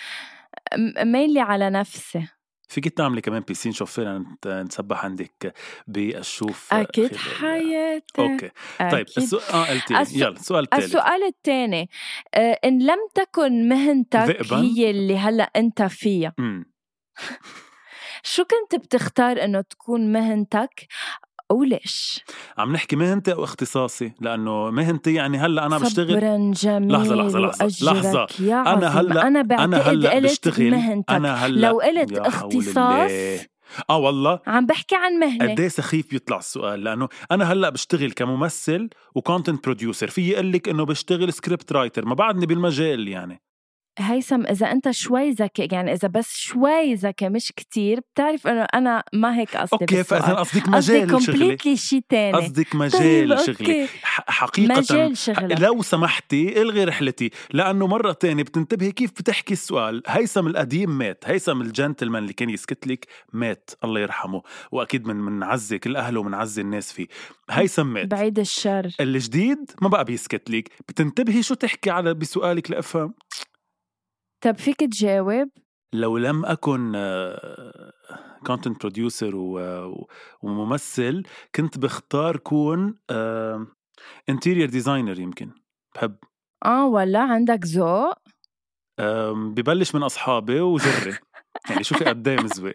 م- 0.77 1.13
ميلي 1.13 1.41
على 1.41 1.71
نفسي. 1.71 2.29
فيك 2.73 2.89
تعملي 2.89 3.21
كمان 3.21 3.41
piscine 3.41 3.73
شوفير 3.73 4.23
نسبح 4.47 5.05
عندك 5.05 5.55
بالشوف 5.87 6.75
أكيد 6.75 7.17
حياتي. 7.17 8.23
أوكي. 8.23 8.51
طيب 8.79 8.93
أكيد. 9.09 9.19
السؤال 9.19 9.43
آه 9.55 9.65
قلتي 9.65 10.01
السو- 10.01 10.17
يلا 10.19 10.29
السؤال 10.29 10.65
الثالث 10.65 10.85
السؤال 10.85 11.23
الثاني 11.25 11.91
إن 12.65 12.83
لم 12.83 12.99
تكن 13.15 13.69
مهنتك 13.69 14.19
ذئباً؟ 14.21 14.57
هي 14.61 14.91
اللي 14.91 15.19
هلأ 15.19 15.51
أنت 15.57 15.83
فيها. 15.83 16.35
شو 18.25 18.45
كنت 18.45 18.81
بتختار 18.85 19.45
إنه 19.45 19.61
تكون 19.61 20.13
مهنتك؟ 20.13 20.87
وليش 21.53 22.21
عم 22.59 22.73
نحكي 22.73 22.97
مهنتي 22.97 23.33
أو 23.33 23.45
اختصاصي؟ 23.45 24.13
لأنه 24.21 24.71
مهنتي 24.71 25.15
يعني 25.15 25.39
هلأ 25.39 25.67
أنا 25.67 25.79
بشتغل 25.79 26.09
صبرا 26.21 26.53
جميل 26.55 26.93
لحظة، 26.93 27.15
لحظة، 27.15 27.39
لحظة، 27.39 27.65
وأجرك 27.65 27.83
لحظة. 28.05 28.27
يا 28.47 28.55
عظيم. 28.55 28.89
هلأ- 28.89 29.17
أنا 29.25 29.27
أنا 29.27 29.43
بعتقد 29.43 29.89
هلا 29.89 30.11
قلت 30.15 30.25
بشتغل. 30.25 30.71
مهنتك. 30.71 31.11
أنا 31.11 31.35
هلا 31.35 31.69
لو 31.69 31.81
قلت 31.81 32.19
اختصاص. 32.19 33.11
آه 33.91 33.97
والله. 33.99 34.39
عم 34.47 34.67
بحكي 34.67 34.95
عن 34.97 35.13
مهنة. 35.13 35.53
قد 35.53 35.61
إيه 35.61 35.69
سخيف 35.69 36.11
بيطلع 36.11 36.39
السؤال؟ 36.39 36.85
لأنه 36.85 37.09
أنا 37.31 37.53
هلأ 37.53 37.69
بشتغل 37.71 38.13
كممثل 38.13 38.89
و 39.15 39.21
content 39.21 39.65
producer 39.65 40.09
في 40.09 40.29
يقول 40.29 40.53
لك 40.53 40.69
إنه 40.69 40.85
بشتغل 40.85 41.33
script 41.33 41.73
writer 41.73 42.05
ما 42.05 42.15
بعدني 42.15 42.47
بالمجال 42.47 43.09
يعني. 43.09 43.43
هيثم 43.99 44.47
إذا 44.47 44.73
أنت 44.73 44.91
شوي 44.91 45.31
ذكي 45.31 45.69
يعني 45.73 45.93
إذا 45.93 46.09
بس 46.09 46.37
شوي 46.37 46.95
ذكي 46.95 47.29
مش 47.29 47.53
كتير 47.57 48.01
بتعرف 48.01 48.47
إنه 48.47 48.63
أنا 48.75 49.05
ما 49.13 49.37
هيك 49.37 49.57
قصدي 49.57 49.77
أوكي. 49.81 50.05
فإذا 50.05 50.35
قصدك 50.35 50.63
قصدي 50.63 50.71
مجال 50.71 51.09
شغلي 51.23 51.27
completely 51.37 51.77
شيء 51.77 52.03
تاني. 52.09 52.33
قصدك 52.37 52.75
مجال 52.75 53.29
طيب، 53.29 53.39
شغلي. 53.39 53.83
أوكي. 53.83 53.87
ح- 54.03 54.31
حقيقة 54.31 54.79
مجال 54.79 55.17
شغلك. 55.17 55.61
لو 55.61 55.83
سمحتي 55.83 56.63
إلغي 56.63 56.85
رحلتي. 56.85 57.31
لأنه 57.53 57.87
مرة 57.87 58.13
تانية 58.13 58.43
بتنتبهي 58.43 58.93
كيف 58.93 59.11
بتحكي 59.11 59.53
السؤال. 59.53 60.03
هيثم 60.07 60.47
القديم 60.47 60.99
مات. 60.99 61.25
هيثم 61.27 61.61
الجنتلمان 61.61 62.23
اللي 62.23 62.33
كان 62.33 62.51
يسكت 62.51 62.87
لك 62.87 63.07
مات. 63.33 63.71
الله 63.85 64.01
يرحمه. 64.01 64.43
وأكيد 64.73 65.07
من 65.07 65.17
منعزي 65.17 65.79
كل 65.79 65.97
أهله 65.97 66.21
ومنعزي 66.21 66.63
الناس 66.63 66.93
فيه. 66.93 67.07
هيثم 67.51 67.87
مات. 67.87 68.07
بعيد 68.07 68.39
الشر. 68.39 68.89
الجديد 69.01 69.71
ما 69.83 69.89
بقى 69.89 70.05
بيسكت 70.05 70.51
لك 70.51 70.69
بتنتبهي 70.89 71.43
شو 71.43 71.55
تحكي 71.55 71.91
على 71.91 72.15
بسؤالك 72.15 72.71
لأفهم؟ 72.71 73.15
طب 74.43 74.59
فيك 74.59 74.81
تجاوب؟ 74.81 75.49
لو 75.93 76.19
لم 76.19 76.45
أكن 76.45 76.93
content 78.47 78.81
producer 78.81 79.33
وممثل 80.43 81.23
كنت 81.55 81.79
بختار 81.79 82.37
كون 82.37 82.99
interior 84.29 84.69
designer 84.69 85.21
يمكن. 85.21 85.51
بحب. 85.95 86.17
آه 86.65 86.87
ولا 86.87 87.21
عندك 87.21 87.61
ذوق. 87.65 88.15
ببلش 89.35 89.95
من 89.95 90.03
أصحابي 90.03 90.61
وجري. 90.61 91.19
يعني 91.71 91.85
شوفي 91.85 92.05
قد 92.05 92.29
إيه 92.29 92.41
مزوق 92.41 92.73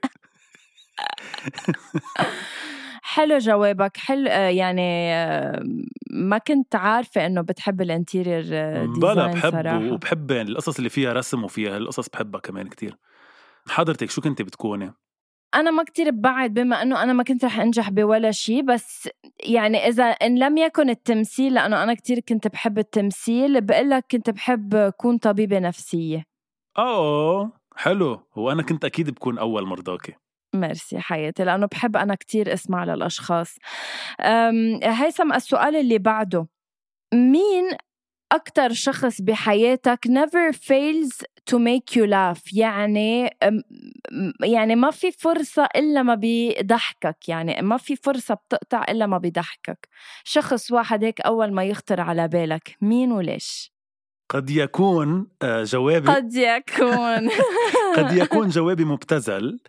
حلو 3.18 3.38
جوابك 3.38 3.98
حلو 3.98 4.30
آه، 4.30 4.50
يعني 4.50 5.14
آه، 5.14 5.64
ما 6.12 6.38
كنت 6.38 6.76
عارفة 6.76 7.26
إنه 7.26 7.42
بتحب 7.42 7.82
ال 7.82 7.89
interior 7.89 8.44
بلا 8.86 9.28
بحب 9.28 9.52
صراحة. 9.52 9.92
وبحب 9.94 10.32
يعني 10.32 10.50
القصص 10.50 10.78
اللي 10.78 10.90
فيها 10.90 11.14
رسم 11.14 11.44
وفيها 11.44 11.78
القصص 11.78 12.10
بحبها 12.10 12.42
كمان 12.42 12.68
كتير. 12.68 12.98
حضرتك 13.70 14.10
شو 14.10 14.22
كنت 14.22 14.42
بتكوني؟ 14.42 14.94
أنا 15.56 15.72
ما 15.72 15.84
كتير 15.84 16.12
ببعد 16.12 16.54
بما 16.54 16.82
إنه 16.82 17.04
أنا 17.04 17.14
ما 17.14 17.24
كنت 17.24 17.46
رح 17.46 17.60
أنجح 17.60 17.90
بولا 17.90 18.32
شيء 18.32 18.66
بس 18.66 19.10
يعني 19.44 19.78
إذا 19.78 20.04
إن 20.04 20.40
لم 20.40 20.58
يكن 20.58 20.90
التمثيل 20.90 21.54
لأنه 21.54 21.84
أنا 21.84 21.94
كتير 21.94 22.20
كنت 22.20 22.48
بحب 22.48 22.78
التمثيل 22.78 23.62
بقول 23.62 23.90
لك 23.90 24.06
كنت 24.12 24.30
بحب 24.30 24.76
اكون 24.76 25.18
طبيبة 25.18 25.60
نفسية. 25.60 26.24
اوه 26.78 27.52
حلو 27.76 28.20
وأنا 28.36 28.64
كنت 28.64 28.86
أكيد 28.86 29.10
بكون 29.10 29.38
أول 29.38 29.66
مرضاكي. 29.68 30.14
ميرسي 30.60 31.00
حياتي 31.00 31.44
لأنه 31.44 31.66
بحب 31.72 31.98
أنا 31.98 32.16
كتير 32.16 32.54
أسمع 32.54 32.84
للأشخاص. 32.84 33.56
هيثم 34.84 35.34
السؤال 35.34 35.76
اللي 35.76 35.98
بعده 35.98 36.48
مين 37.14 37.64
أكتر 38.32 38.74
شخص 38.74 39.22
بحياتك 39.22 40.08
never 40.08 40.54
fails 40.56 41.24
to 41.52 41.58
make 41.60 41.96
you 41.96 42.06
laugh 42.08 42.42
يعني 42.54 43.30
يعني 44.44 44.76
ما 44.76 44.92
في 44.92 45.12
فرصة 45.12 45.68
إلا 45.76 46.04
ما 46.04 46.16
بيضحكك 46.16 47.30
يعني 47.30 47.62
ما 47.62 47.78
في 47.78 47.96
فرصة 47.96 48.34
بتقطع 48.36 48.86
إلا 48.90 49.06
ما 49.08 49.18
بيضحكك. 49.18 49.88
شخص 50.24 50.72
واحد 50.72 51.04
هيك 51.04 51.22
أول 51.22 51.54
ما 51.54 51.64
يخطر 51.64 52.02
على 52.02 52.28
بالك 52.28 52.76
مين 52.82 53.12
وليش؟ 53.12 53.77
قد 54.30 54.50
يكون 54.50 55.28
آه، 55.42 55.64
جوابي 55.64 56.12
قد 56.12 56.34
يكون. 56.36 57.30
قد 57.98 58.12
يكون 58.22 58.48
جوابي 58.50 58.86
مبتذل 58.86 59.60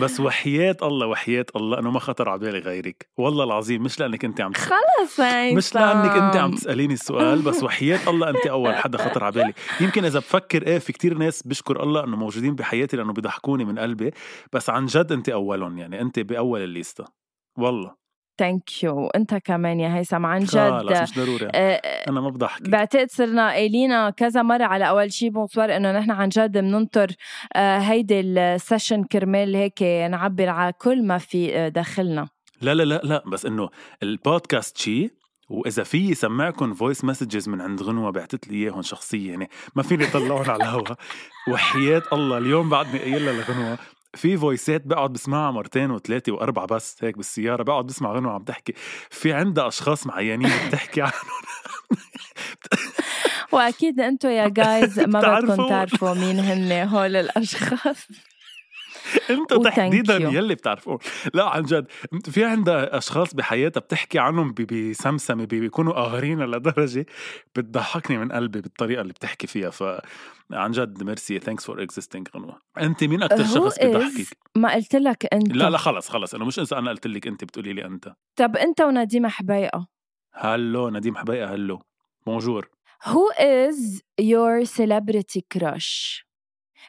بس 0.00 0.20
وحياة 0.20 0.76
الله 0.82 1.06
وحياة 1.06 1.46
الله 1.56 1.78
انه 1.78 1.90
ما 1.90 2.00
خطر 2.00 2.28
على 2.28 2.38
بالي 2.40 2.58
غيرك. 2.58 3.08
والله 3.16 3.44
العظيم 3.44 3.82
مش 3.82 4.00
لأنك 4.00 4.24
أنت 4.24 4.40
عم 4.40 4.52
خلص 4.52 5.20
مش 5.52 5.74
لأنك 5.74 6.10
أنت 6.10 6.36
عم. 6.36 6.54
تسأليني 6.54 6.94
السؤال 6.94 7.42
بس 7.42 7.62
وحياة 7.62 8.10
الله 8.10 8.30
أنت 8.30 8.46
أول 8.46 8.74
حدا 8.74 8.98
خطر 8.98 9.24
على 9.24 9.32
بالي. 9.34 9.52
يمكن 9.80 10.04
إذا 10.04 10.18
بفكر 10.18 10.66
إيه 10.66 10.78
في 10.78 10.92
كتير 10.92 11.14
ناس 11.18 11.42
بشكر 11.42 11.82
الله 11.82 12.04
إنه 12.04 12.16
موجودين 12.16 12.54
بحياتي 12.54 12.96
لأنه 12.96 13.12
بيضحكوني 13.12 13.64
من 13.64 13.78
قلبي 13.78 14.10
بس 14.52 14.70
عن 14.70 14.86
جد 14.86 15.12
أنت 15.12 15.28
أولهم 15.28 15.78
يعني 15.78 16.00
أنت 16.00 16.18
بأول 16.18 16.60
الليستة. 16.64 17.04
والله. 17.58 17.97
thank 18.38 18.82
you 18.82 19.06
انت 19.06 19.34
كمان 19.34 19.80
يا 19.80 19.96
هيثم 19.96 20.26
عن 20.26 20.40
جد. 20.40 21.02
مش 21.02 21.18
ضروري. 21.18 21.48
آه، 21.54 21.80
أنا 22.08 22.20
ما 22.20 22.30
بضحك. 22.30 22.68
بعتقد 22.68 23.10
صرنا 23.10 23.48
قايلين 23.48 24.10
كذا 24.10 24.42
مرة 24.42 24.64
على 24.64 24.88
أول 24.88 25.12
شي 25.12 25.30
bonsoir 25.30 25.76
إنه 25.76 25.92
نحن 25.92 26.10
عن 26.10 26.28
جد 26.28 26.58
بننطر 26.58 27.08
آه، 27.56 27.78
هيدي 27.78 28.20
ال 28.20 28.31
session 28.31 29.04
كرمال 29.04 29.56
هيك 29.56 29.82
نعبر 30.10 30.48
على 30.48 30.72
كل 30.72 31.06
ما 31.06 31.18
في 31.18 31.56
آه، 31.56 31.68
داخلنا. 31.68 32.28
لا 32.62 32.74
لا 32.74 32.82
لا 32.82 33.00
لا 33.04 33.22
بس 33.26 33.46
إنه 33.46 33.68
البودكاست 34.02 34.76
شي 34.78 35.10
وإذا 35.50 35.82
في 35.82 36.14
سمعكم 36.14 36.74
voice 36.74 37.04
messages 37.04 37.48
من 37.48 37.60
عند 37.60 37.82
غنوة 37.82 38.10
بعتت 38.12 38.48
لي 38.48 38.56
اياهم 38.56 38.82
شخصيا 38.82 39.30
يعني 39.30 39.48
ما 39.76 39.82
فيني 39.82 40.04
اطلعهم 40.04 40.50
على 40.50 40.62
الهوا. 40.62 40.84
وحياة 41.48 42.02
الله 42.12 42.38
اليوم 42.38 42.68
بعدني 42.68 42.98
قايلها 42.98 43.32
لغنوة 43.32 43.78
في 44.16 44.36
فويسات 44.36 44.86
بقعد 44.86 45.12
بسمعها 45.12 45.50
مرتين 45.50 45.90
وثلاثة 45.90 46.32
وأربعة 46.32 46.66
بس 46.66 46.96
هيك 47.04 47.16
بالسيارة 47.16 47.62
بقعد 47.62 47.86
بسمع 47.86 48.12
غنوة 48.12 48.32
عم 48.32 48.42
تحكي. 48.44 48.72
في 49.10 49.32
عندها 49.32 49.68
أشخاص 49.68 50.06
معينين 50.06 50.50
بتحكي 50.68 51.02
عنهم. 51.02 51.14
وأكيد 53.52 54.00
أنتم 54.00 54.28
يا 54.28 54.48
guys 54.48 55.00
ما. 55.08 55.40
بدكم 55.40 55.68
تعرفوا 55.68 56.14
مين 56.14 56.40
هن 56.40 56.88
هول 56.88 57.16
الأشخاص. 57.16 58.08
انت 59.30 59.52
thank 59.54 59.62
تحديدا. 59.62 60.16
يلي 60.16 60.54
بتعرفون 60.54 60.98
لا 61.34 61.48
عن 61.48 61.62
جد 61.62 61.86
في 62.30 62.44
عندها 62.44 62.98
أشخاص 62.98 63.34
بحياتها 63.34 63.80
بتحكي 63.80 64.18
عنهم 64.18 64.54
بسمسمة 64.70 65.44
بيكونوا 65.44 65.92
قاهرين 65.92 66.40
لدرجة 66.40 67.06
بتضحكني 67.56 68.18
من 68.18 68.32
قلبي 68.32 68.60
بالطريقة 68.60 69.00
اللي 69.00 69.12
بتحكي 69.12 69.46
فيها. 69.46 69.70
ف 69.70 69.84
عن 70.52 70.70
جد 70.70 71.02
merci. 71.02 71.38
thanks 71.38 71.64
for 71.64 71.82
existing 71.82 72.28
غنوة. 72.36 72.62
أنت 72.78 73.04
مين 73.04 73.22
أكثر 73.22 73.44
شخص 73.44 73.78
بيضحكك؟ 73.78 74.36
ما 74.56 74.74
قلت 74.74 74.96
لك 74.96 75.34
أنت. 75.34 75.52
لا 75.52 75.70
لا 75.70 75.78
خلص 75.78 76.08
خلص. 76.08 76.34
أنا 76.34 76.44
مش 76.44 76.72
أنا 76.72 76.90
قلت 76.90 77.06
لك 77.06 77.26
أنت 77.26 77.44
بتقولي 77.44 77.72
لي 77.72 77.84
أنت. 77.84 78.12
طب 78.36 78.56
أنت 78.56 78.80
ونديم 78.80 79.26
حبيقة. 79.26 79.88
hello 80.34 80.88
نديم 80.88 81.16
حبيقة 81.16 81.54
hello. 81.54 81.82
bonjour 82.26 82.68
Who 83.04 83.30
is 83.38 84.02
your 84.20 84.64
celebrity 84.66 85.42
crush؟ 85.54 86.24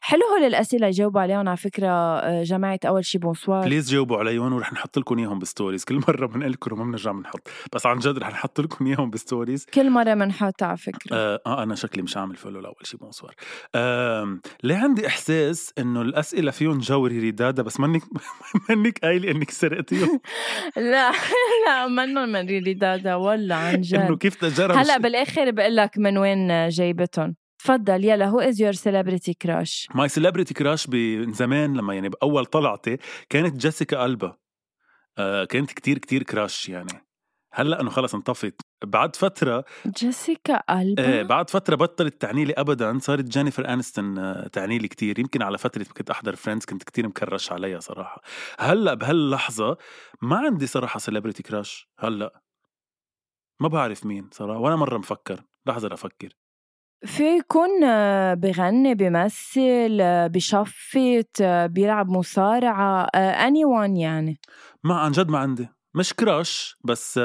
حلو 0.01 0.21
هول 0.35 0.43
الأسئلة 0.47 0.87
يجاوبوا 0.87 1.21
عليهم 1.21 1.47
على 1.47 1.57
فكرة 1.57 1.87
آه، 1.87 2.43
جماعة 2.43 2.79
أول 2.85 3.05
شي 3.05 3.17
bonsoir 3.17 3.63
please 3.65 3.91
جاوبوا 3.91 4.17
عليهم 4.17 4.53
ورح 4.53 4.73
نحط 4.73 4.99
لكم 4.99 5.19
إياهم 5.19 5.39
ب 5.39 5.44
stories. 5.44 5.83
كل 5.83 5.95
مرة 6.07 6.25
بنقول 6.27 6.51
لكم 6.51 6.73
وما 6.73 6.83
بنرجع 6.83 7.11
بنحط. 7.11 7.47
بس 7.75 7.85
عن 7.85 7.99
جد 7.99 8.17
رح 8.17 8.29
نحط 8.31 8.61
لكم 8.61 8.87
إياهم 8.87 9.09
ب 9.09 9.16
stories. 9.16 9.65
كل 9.73 9.89
مرة 9.89 10.13
بنحط 10.13 10.63
على 10.63 10.77
فكرة. 10.77 11.15
آه, 11.17 11.39
آه 11.45 11.63
أنا 11.63 11.75
شكلي 11.75 12.01
مش 12.01 12.17
عامل 12.17 12.35
follow 12.35 12.59
لأول 12.59 12.75
شيء 12.83 12.99
bonsoir 12.99 13.35
آه 13.75 14.39
ليه 14.63 14.75
عندي 14.77 15.07
إحساس 15.07 15.73
إنه 15.77 16.01
الأسئلة 16.01 16.51
فيهم 16.51 16.77
جوري 16.77 17.19
ريدادا 17.19 17.63
بس 17.63 17.79
منك 17.79 18.01
منك 18.69 18.99
قايلة 18.99 19.31
إنك 19.31 19.51
سرقتيهم؟ 19.51 20.19
لا 20.77 21.11
لا 21.67 21.87
منهم 21.87 22.29
من 22.29 22.47
ريلي 22.47 22.73
دادا 22.73 23.15
والله 23.15 23.55
عن 23.55 23.73
إنه 23.73 23.81
جد. 23.81 24.17
كيف 24.17 24.35
تجرب 24.35 24.77
هلأ 24.77 24.97
بالآخر 24.97 25.51
بقول 25.51 25.75
لك 25.75 25.97
من 25.97 26.17
وين 26.17 26.69
جايبتهم؟ 26.69 27.35
تفضل 27.59 28.05
يلا 28.05 28.25
who 28.25 28.39
is 28.39 28.61
your 28.61 28.71
celebrity 28.71 29.33
crush 29.33 29.87
my 29.95 30.09
celebrity 30.09 30.53
crush 30.53 30.89
من 30.89 31.33
زمان 31.33 31.77
لما 31.77 31.93
يعني 31.93 32.09
بأول 32.09 32.45
طلعتي 32.45 32.97
كانت 33.29 33.55
جيسيكا 33.55 34.05
ألبا. 34.05 34.37
آه 35.17 35.45
كانت 35.45 35.71
كتير 35.71 35.97
كتير 35.97 36.23
crush 36.23 36.69
يعني. 36.69 37.05
هلأ 37.53 37.81
إنه 37.81 37.89
خلص 37.89 38.15
انطفت. 38.15 38.61
بعد 38.85 39.15
فترة 39.15 39.65
جيسيكا 39.97 40.63
ألبا؟ 40.69 41.03
إيه 41.03 41.23
بعد 41.23 41.49
فترة 41.49 41.75
بطلت 41.75 42.21
تعني 42.21 42.45
لي 42.45 42.53
ابدا. 42.53 42.99
صارت 42.99 43.23
جينيفر 43.23 43.73
انستون 43.73 44.17
آه، 44.17 44.47
تعني 44.47 44.77
لي 44.77 44.87
كثير 44.87 45.19
يمكن 45.19 45.41
على 45.41 45.57
فترة 45.57 45.83
كنت 45.83 46.09
أحضر 46.09 46.35
Friends 46.35 46.65
كنت 46.65 46.83
كتير 46.83 47.07
مكرش 47.07 47.51
عليها 47.51 47.79
صراحة. 47.79 48.21
هلأ 48.59 48.93
بهاللحظة 48.93 49.77
ما 50.21 50.37
عندي 50.37 50.67
صراحة 50.67 50.99
سيلبرتي 50.99 51.43
كراش 51.43 51.89
هلأ. 51.99 52.41
ما 53.59 53.67
بعرف 53.67 54.05
مين 54.05 54.29
صراحة 54.31 54.59
ولا 54.59 54.75
مرة 54.75 54.97
مفكر. 54.97 55.43
لحظة 55.65 55.87
لافكر 55.87 56.33
في 57.05 57.23
يكون 57.37 57.83
آه، 57.83 58.33
بغني 58.33 58.95
بيمثل 58.95 59.97
آه، 60.01 60.27
بشفت 60.27 61.41
آه، 61.41 61.65
بيلعب 61.65 62.09
مصارعة 62.09 63.03
اني 63.15 63.65
وان 63.65 63.97
يعني. 63.97 64.39
ما 64.83 64.95
عن 64.95 65.11
جد 65.11 65.29
ما 65.29 65.37
عندي. 65.37 65.69
مش 65.93 66.13
كراش 66.13 66.77
بس 66.83 67.19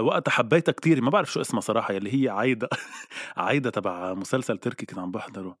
وقتها 0.00 0.30
حبيتها 0.32 0.72
كتير. 0.72 1.00
ما 1.02 1.10
بعرف 1.10 1.32
شو 1.32 1.40
اسمها 1.40 1.60
صراحة 1.60 1.94
يلي 1.94 2.24
هي 2.24 2.28
عايدة. 2.28 2.68
عايدة 3.36 3.70
تبع 3.70 4.14
مسلسل 4.14 4.58
تركي 4.58 4.86
كنت 4.86 4.98
عم 4.98 5.10
بحضره. 5.10 5.56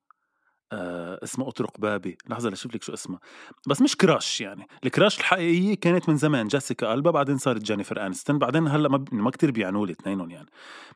آه 0.72 1.18
اسمه 1.24 1.48
أطرق 1.48 1.80
بابي. 1.80 2.18
لحظة 2.28 2.50
لشوف 2.50 2.74
لك 2.74 2.82
شو 2.82 2.92
اسمها 2.94 3.20
بس 3.68 3.82
مش 3.82 3.96
crush 3.96 4.40
يعني. 4.40 4.66
ال 4.84 4.90
crush 4.90 5.18
الحقيقية 5.18 5.74
كانت 5.74 6.08
من 6.08 6.16
زمان. 6.16 6.46
جيسيكا 6.48 6.94
ألبا 6.94 7.10
بعدين 7.10 7.38
صارت 7.38 7.62
جينيفر 7.62 8.06
أنستون 8.06 8.38
بعدين 8.38 8.68
هلأ 8.68 8.88
ما, 8.88 8.96
ب... 8.96 9.14
ما 9.14 9.30
كتير 9.30 9.50
بيعنوا 9.50 9.86
لي 9.86 9.92
اثنينهم 9.92 10.30
يعني. 10.30 10.48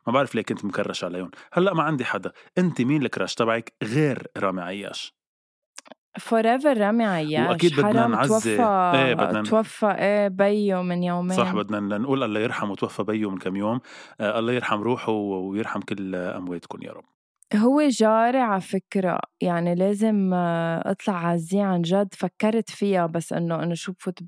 ما 0.07 0.13
بعرف 0.13 0.35
ليه 0.35 0.41
كنت 0.41 0.65
مكرش 0.65 1.03
عليهم. 1.03 1.31
هلأ 1.53 1.73
ما 1.73 1.83
عندي 1.83 2.05
حدا. 2.05 2.31
أنت 2.57 2.81
مين 2.81 3.01
ال 3.03 3.08
crush 3.08 3.35
تبعك 3.35 3.73
غير 3.83 4.27
رامي 4.37 4.61
عياش؟ 4.61 5.13
forever 6.19 6.77
رامي 6.77 7.05
عياش. 7.05 7.49
وأكيد 7.49 7.75
بدنا 7.75 8.07
نعزي- 8.07 8.27
توفى 8.27 8.91
إيه، 8.95 9.13
بدنا- 9.13 9.43
توفى 9.43 9.85
إيه 9.85 10.27
بيو 10.27 10.83
من 10.83 11.03
يومين. 11.03 11.37
صح 11.37 11.55
بدنا 11.55 11.97
نقول 11.97 12.23
الله 12.23 12.39
يرحمه 12.39 12.75
توفى 12.75 13.03
بيو 13.03 13.29
من 13.29 13.37
كم 13.37 13.55
يوم. 13.55 13.79
آه 14.21 14.39
الله 14.39 14.53
يرحم 14.53 14.81
روحه 14.81 15.11
ويرحم 15.11 15.79
كل 15.79 16.15
أمواتكم 16.15 16.81
يا 16.83 16.91
رب. 16.91 17.03
هو 17.55 17.81
جاري 17.81 18.37
على 18.37 18.61
فكرة 18.61 19.19
يعني 19.41 19.75
لازم 19.75 20.33
آه، 20.33 20.91
اطلع 20.91 21.27
عزيه 21.27 21.63
عن 21.63 21.81
جد 21.81 22.13
فكرت 22.13 22.69
فيها 22.69 23.05
بس 23.05 23.33
إنه 23.33 23.63
إنه 23.63 23.73
شو 23.73 23.91
بفوت 23.91 24.19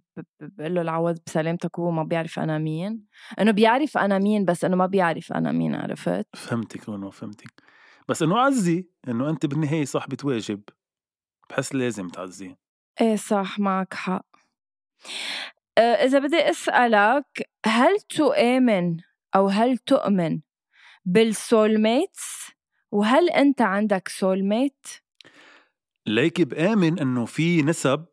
بقول 0.42 0.76
له 0.76 0.82
العوض 0.82 1.20
بسلامتك 1.28 1.80
وهو 1.80 1.92
ما 1.92 2.04
بيعرف 2.04 2.40
أنا 2.40 2.58
مين. 2.58 3.06
إنه 3.40 3.52
بيعرف 3.52 3.98
أنا 3.98 4.20
مين 4.20 4.46
بس 4.46 4.66
إنه 4.66 4.76
ما 4.76 4.86
بيعرف 4.86 5.34
أنا 5.34 5.52
مين 5.52 5.76
عرفت؟ 5.76 6.28
فهمتك 6.36 6.90
ونو 6.90 7.10
فهمتك. 7.12 7.64
بس 8.08 8.22
إنه 8.22 8.40
عزي 8.40 8.88
إنه 9.08 9.30
أنت 9.30 9.46
بالنهاية 9.46 9.86
صاحبة 9.86 10.18
واجب 10.24 10.62
بحس 11.50 11.76
لازم 11.76 12.08
تعزي 12.08 12.56
إيه 13.02 13.16
صح 13.16 13.60
معك 13.60 13.94
حق. 13.94 14.26
آه، 15.78 15.82
إذا 15.82 16.20
بدي 16.20 16.50
أسألك 16.50 17.50
هل 17.66 18.00
تؤمن 18.00 18.98
أو 19.36 19.48
هل 19.48 19.78
تؤمن 19.78 20.42
بال 21.06 21.31
soulmates 21.31 22.43
وهل 22.94 23.30
أنت 23.30 23.62
عندك 23.62 24.08
سولميت 24.08 24.88
ليكي 26.08 26.46
بآمن 26.46 27.00
أنه 27.00 27.26
في 27.26 27.62
نسب 27.62 28.06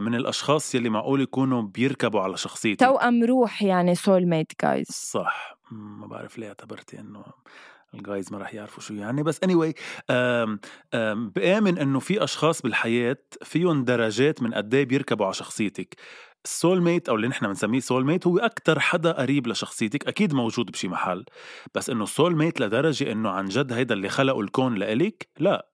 من 0.00 0.14
الأشخاص 0.14 0.74
يلي 0.74 0.88
معقول 0.88 1.20
يكونوا 1.20 1.62
بيركبوا 1.62 2.20
على 2.20 2.36
شخصيتي. 2.36 2.84
توأم 2.84 3.24
روح 3.24 3.62
يعني 3.62 3.94
soulmate 3.94 4.52
guys 4.62 4.86
صح. 4.86 5.58
ما 5.70 6.06
بعرف 6.06 6.38
ليه 6.38 6.48
اعتبرتي 6.48 7.00
إنه 7.00 7.24
ال 7.94 8.02
guys 8.02 8.32
ما 8.32 8.38
راح 8.38 8.54
يعرفوا 8.54 8.82
شو 8.82 8.94
يعني. 8.94 9.22
بس 9.22 9.40
anyway 9.44 9.72
أم 10.10 10.60
أم 10.94 11.30
بآمن 11.30 11.78
إنه 11.78 11.98
في 11.98 12.24
أشخاص 12.24 12.62
بالحياة 12.62 13.16
فيهم 13.42 13.84
درجات 13.84 14.42
من 14.42 14.54
قد 14.54 14.74
إيه 14.74 14.84
بيركبوا 14.84 15.26
على 15.26 15.34
شخصيتك. 15.34 15.94
ال 16.48 16.80
soulmate 16.82 17.08
أو 17.08 17.14
اللي 17.16 17.28
نحن 17.28 17.46
بنسميه 17.46 17.80
soulmate 17.80 18.26
هو 18.26 18.38
أكثر 18.38 18.80
حدا 18.80 19.12
قريب 19.12 19.46
لشخصيتك 19.46 20.08
أكيد 20.08 20.34
موجود 20.34 20.70
بشي 20.70 20.88
محل. 20.88 21.24
بس 21.74 21.90
إنه 21.90 22.04
soulmate 22.04 22.60
لدرجة 22.60 23.12
إنه 23.12 23.30
عن 23.30 23.46
جد 23.48 23.72
هيدا 23.72 23.94
اللي 23.94 24.08
خلقوا 24.08 24.42
الكون 24.42 24.74
لإلك؟ 24.74 25.28
لا. 25.38 25.68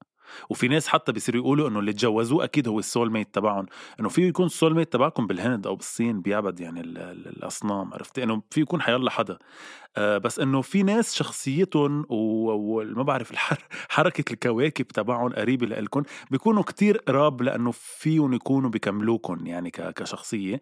وفي 0.51 0.69
ناس 0.69 0.89
حتى 0.89 1.13
بيصيروا 1.13 1.41
يقولوا 1.41 1.69
إنه 1.69 1.79
اللي 1.79 1.93
تجوزوه 1.93 2.45
أكيد 2.45 2.69
هو 2.69 2.79
ال 2.79 3.13
soulmate 3.13 3.35
تبعهم 3.35 3.67
إنه 4.01 4.09
فيه 4.09 4.29
يكون 4.29 4.47
ال 4.47 4.75
soulmate 4.75 4.93
تبعكم 4.93 5.27
بالهند 5.27 5.67
أو 5.67 5.77
بالصين 5.77 6.21
بيعبد 6.21 6.61
يعني 6.61 6.81
ال 6.81 6.99
ال 6.99 7.29
الأصنام 7.29 7.95
عرفتي؟ 7.95 8.23
إنه 8.23 8.43
في 8.51 8.61
يكون 8.61 8.83
حيلا 8.83 9.11
حدا. 9.11 9.39
آه 9.97 10.19
بس 10.19 10.39
إنه 10.39 10.63
في 10.63 10.83
ناس 10.83 11.15
شخصيتهم 11.15 12.07
وما 12.09 13.03
بعرف 13.03 13.31
الحر 13.31 13.59
حركة 13.89 14.33
الكواكب 14.33 14.89
تبعهم 14.89 15.33
قريبة 15.33 15.67
لإلكم 15.67 16.03
بيكونوا 16.31 16.63
كتير 16.63 16.97
قراب 16.97 17.43
لإنه 17.43 17.71
فيهم 17.71 18.33
يكونوا 18.35 18.71
بيكملوكم 18.71 19.47
يعني 19.47 19.71
كشخصية. 19.71 20.61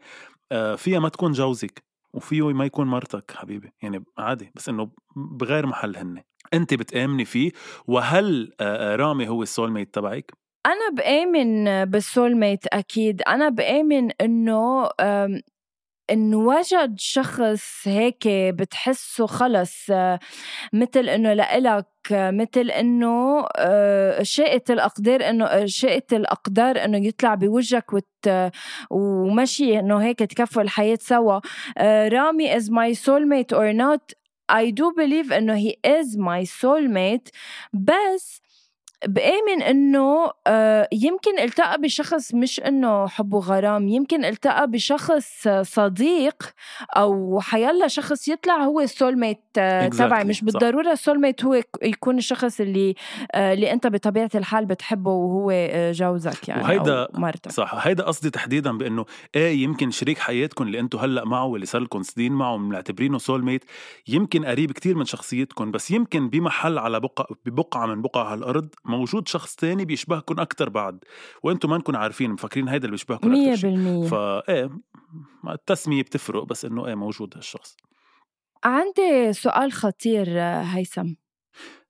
آه 0.52 0.74
فيها 0.74 0.98
ما 0.98 1.08
تكون 1.08 1.32
جوزك 1.32 1.85
وفيه 2.12 2.52
ما 2.52 2.64
يكون 2.64 2.87
مرتك 2.87 3.32
حبيبي 3.37 3.72
يعني 3.82 4.04
عادي 4.18 4.52
بس 4.54 4.68
إنه 4.68 4.90
بغير 5.16 5.66
محل 5.66 5.96
هن 5.96 6.22
أنت 6.55 6.74
بتآمني 6.74 7.24
فيه 7.24 7.50
وهل 7.87 8.52
رامي 9.00 9.28
هو 9.28 9.42
السول 9.42 9.72
ميت 9.72 9.94
تبعك؟ 9.94 10.33
أنا 10.66 10.96
بآمن 10.96 11.85
بالسول 11.85 12.37
ميت 12.37 12.66
أكيد 12.66 13.22
أنا 13.22 13.48
بآمن 13.48 14.11
إنه 14.20 14.88
إن 16.11 16.35
وجد 16.35 16.94
شخص 16.98 17.88
هيك 17.88 18.28
بتحسه 18.28 19.26
خلص 19.26 19.90
مثل 20.72 21.09
إنه 21.09 21.33
لإلك 21.33 21.87
مثل 22.11 22.70
إنه 22.70 23.46
شاءت 24.22 24.70
الأقدار 24.70 25.28
إنه 25.31 25.66
شاءت 25.66 26.12
الأقدار 26.12 26.85
إنه 26.85 27.07
يطلع 27.07 27.35
بوجهك 27.35 27.92
وت 27.92 28.52
ومشي 28.90 29.78
إنه 29.78 30.02
هيك 30.02 30.18
تكفوا 30.18 30.62
الحياة 30.62 30.98
سوا 31.00 31.40
رامي 32.09 32.59
is 32.59 32.64
my 32.64 32.92
soulmate 32.92 33.52
or 33.57 33.72
not 33.72 34.21
I 34.49 34.71
do 34.71 34.93
believe 34.93 35.31
إنه 35.31 35.55
he 35.60 35.77
is 35.83 36.17
my 36.17 36.43
soulmate 36.43 37.29
بس 37.73 38.41
بآمن 39.06 39.62
إنه 39.62 40.30
آه، 40.46 40.88
يمكن 40.92 41.38
التقى 41.38 41.80
بشخص 41.80 42.34
مش 42.34 42.60
إنه 42.60 43.06
حب 43.06 43.34
وغرام 43.34 43.88
يمكن 43.88 44.24
التقى 44.24 44.70
بشخص 44.70 45.48
صديق 45.62 46.42
أو 46.96 47.40
حيلا 47.40 47.88
شخص 47.88 48.28
يطلع 48.28 48.54
هو 48.64 48.80
السول 48.80 49.18
ميت 49.18 49.40
آه، 49.58 49.88
تبعي. 49.88 50.24
مش 50.24 50.44
بالضرورة 50.44 50.92
السول 50.92 51.20
ميت 51.20 51.44
هو 51.44 51.62
يكون 51.82 52.18
الشخص 52.18 52.60
اللي 52.60 52.94
آه، 53.34 53.52
اللي 53.52 53.72
أنت 53.72 53.86
بطبيعة 53.86 54.30
الحال 54.34 54.66
بتحبه 54.66 55.10
وهو 55.10 55.52
جوزك 55.92 56.48
يعني 56.48 56.62
وهيدا 56.62 57.02
أو 57.02 57.20
مرتك. 57.20 57.50
صح 57.52 57.86
هيدا 57.86 58.04
قصدي 58.04 58.30
تحديدا 58.30 58.78
بإنه 58.78 59.04
إيه 59.36 59.62
يمكن 59.62 59.90
شريك 59.90 60.18
حياتكم 60.18 60.64
اللي 60.64 60.80
أنتم 60.80 60.98
هلأ 60.98 61.24
معه 61.24 61.44
واللي 61.44 61.66
صار 61.66 61.82
لكم 61.82 62.02
سنين 62.02 62.32
معه 62.32 62.56
معتبرينه 62.56 63.18
سول 63.18 63.44
ميت 63.44 63.64
يمكن 64.08 64.44
قريب 64.44 64.72
كتير 64.72 64.96
من 64.96 65.04
شخصيتكم 65.04 65.70
بس 65.70 65.90
يمكن 65.90 66.28
بمحل 66.28 66.78
على 66.78 67.00
بقعه 67.00 67.26
ببقعة 67.46 67.86
من 67.86 68.02
بقع 68.02 68.32
هالأرض 68.32 68.68
موجود 68.96 69.28
شخص 69.28 69.55
تاني 69.55 69.85
بيشبهكم 69.85 70.40
أكثر 70.40 70.68
بعد 70.68 71.05
وأنتم 71.42 71.70
ما 71.70 71.78
نكون 71.78 71.96
عارفين 71.96 72.31
مفكرين 72.31 72.68
هيدا 72.68 72.85
اللي 72.85 72.90
بيشبهكم 72.90 73.33
أكثر 73.33 73.57
شيء. 73.57 74.07
فا 74.07 74.48
إيه 74.48 74.70
التسمية 75.48 76.02
بتفرق 76.02 76.44
بس 76.44 76.64
إنه 76.64 76.87
إيه 76.87 76.94
موجود 76.94 77.37
هالشخص 77.37 77.76
عندي 78.64 79.33
سؤال 79.33 79.72
خطير 79.72 80.40
هيثم. 80.40 81.14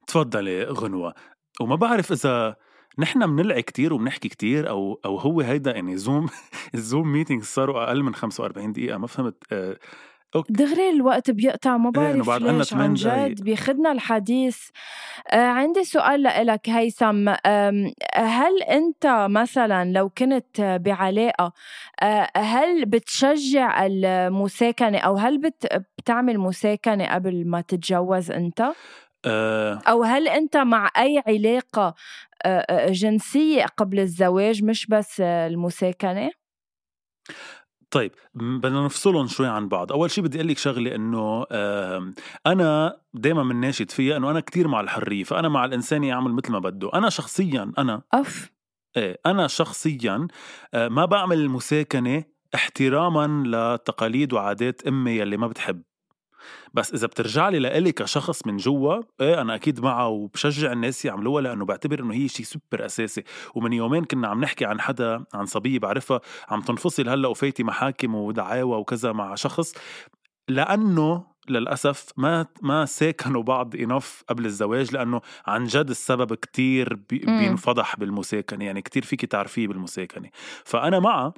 تفضلي 0.06 0.64
غنوة. 0.64 1.14
وما 1.60 1.76
بعرف 1.76 2.12
إذا 2.12 2.56
نحن 2.98 3.36
بنلعي 3.36 3.62
كتير 3.62 3.92
وبنحكي 3.92 4.28
كتير 4.28 4.68
أو 4.68 5.00
أو 5.04 5.18
هو 5.18 5.40
هيدا 5.40 5.70
يعني 5.74 5.96
Zoom 5.96 6.28
ال 6.74 6.82
Zoom 6.82 7.12
meeting 7.12 7.42
صاروا 7.42 7.84
أقل 7.84 8.02
من 8.02 8.14
45 8.14 8.72
دقيقة 8.72 8.98
ما 8.98 9.06
فهمت 9.06 9.36
آه 9.52 9.78
okay. 10.34 10.52
دغري 10.52 10.90
الوقت 10.90 11.30
بيقطع 11.30 11.76
ما 11.76 11.90
بعرف 11.90 12.28
إيه 12.30 12.52
ليش 12.52 12.74
عن 12.74 12.94
جد 12.94 13.42
بياخدنا 13.42 13.92
الحديث 13.92 14.58
آه 15.28 15.46
عندي 15.46 15.84
سؤال 15.84 16.22
لإلك 16.22 16.68
هيثم 16.68 17.28
هل 18.14 18.62
أنت 18.62 19.26
مثلا 19.30 19.92
لو 19.92 20.08
كنت 20.08 20.78
بعلاقة 20.84 21.52
آه 22.02 22.30
هل 22.36 22.84
بتشجع 22.84 23.86
المساكنة 23.86 24.98
أو 24.98 25.16
هل 25.16 25.38
بت 25.38 25.86
بتعمل 25.98 26.38
مساكنة 26.38 27.14
قبل 27.14 27.46
ما 27.46 27.60
تتجوز 27.60 28.30
أنت؟ 28.30 28.72
أه 29.26 29.78
أو 29.88 30.02
هل 30.02 30.28
أنت 30.28 30.56
مع 30.56 30.90
أي 30.98 31.22
علاقة 31.26 31.94
آه، 32.44 32.58
آه، 32.70 32.90
جنسية 32.90 33.64
قبل 33.64 34.00
الزواج 34.00 34.64
مش 34.64 34.86
بس 34.86 35.20
المساكنة؟ 35.20 36.30
طيب 37.92 38.12
بدنا 38.34 38.84
نفصلهم 38.84 39.26
شوي 39.26 39.46
عن 39.46 39.68
بعض. 39.68 39.92
أول 39.92 40.10
شيء 40.10 40.24
بدي 40.24 40.38
أقول 40.38 40.48
لك 40.48 40.58
شغلة 40.58 40.94
إنه 40.94 41.44
أنا 42.46 43.00
دائما 43.14 43.42
من 43.42 43.60
ناشد 43.60 43.90
فيها 43.90 44.16
إنه 44.16 44.30
أنا 44.30 44.40
كتير 44.40 44.68
مع 44.68 44.80
الحرية 44.80 45.24
فأنا 45.24 45.48
مع 45.48 45.64
الإنسان 45.64 46.04
يعمل 46.04 46.32
مثل 46.32 46.52
ما 46.52 46.58
بده. 46.58 46.90
أنا 46.94 47.10
شخصيا 47.10 47.72
أنا 47.78 48.02
اف 48.12 48.52
إيه 48.96 49.20
أنا 49.26 49.46
شخصيا 49.46 50.28
آه، 50.74 50.88
ما 50.88 51.04
بعمل 51.04 51.38
المساكنه 51.38 52.24
احتراما 52.54 53.42
لتقاليد 53.46 54.32
وعادات 54.32 54.86
أمي 54.86 55.10
يلي 55.10 55.36
ما 55.36 55.46
بتحب. 55.46 55.82
بس 56.74 56.94
إذا 56.94 57.06
بترجع 57.06 57.48
لي 57.48 57.58
لإلي 57.58 57.92
كشخص 57.92 58.46
من 58.46 58.56
جوا 58.56 59.02
إيه 59.20 59.40
أنا 59.40 59.54
أكيد 59.54 59.80
معه 59.80 60.08
وبشجع 60.08 60.72
الناس 60.72 61.04
يعملوها 61.04 61.42
لأنه 61.42 61.64
بعتبر 61.64 62.00
إنه 62.00 62.14
هي 62.14 62.28
شيء 62.28 62.46
سوبر 62.46 62.86
أساسي. 62.86 63.24
ومن 63.54 63.72
يومين 63.72 64.04
كنا 64.04 64.28
عم 64.28 64.40
نحكي 64.40 64.64
عن 64.64 64.80
حدا 64.80 65.24
عن 65.34 65.46
صبية 65.46 65.78
بعرفها 65.78 66.20
عم 66.48 66.60
تنفصل 66.60 67.08
هلأ 67.08 67.28
وفايتي 67.28 67.64
محاكم 67.64 68.14
ودعاوى 68.14 68.76
وكذا 68.76 69.12
مع 69.12 69.34
شخص. 69.34 69.74
لأنه 70.48 71.32
للأسف 71.48 72.06
ما 72.16 72.46
ما 72.62 72.84
ساكنوا 72.84 73.42
بعض 73.42 73.76
انف 73.76 74.22
قبل 74.28 74.46
الزواج 74.46 74.92
لأنه 74.94 75.20
عن 75.46 75.64
جد 75.64 75.90
السبب 75.90 76.34
كتير 76.34 76.94
بينفضح 77.10 77.96
بالمساكنة 77.96 78.64
يعني 78.64 78.82
كتير 78.82 79.04
فيك 79.04 79.24
تعرفيه 79.24 79.68
بالمساكنة. 79.68 80.28
فأنا 80.64 80.98
معها 80.98 81.34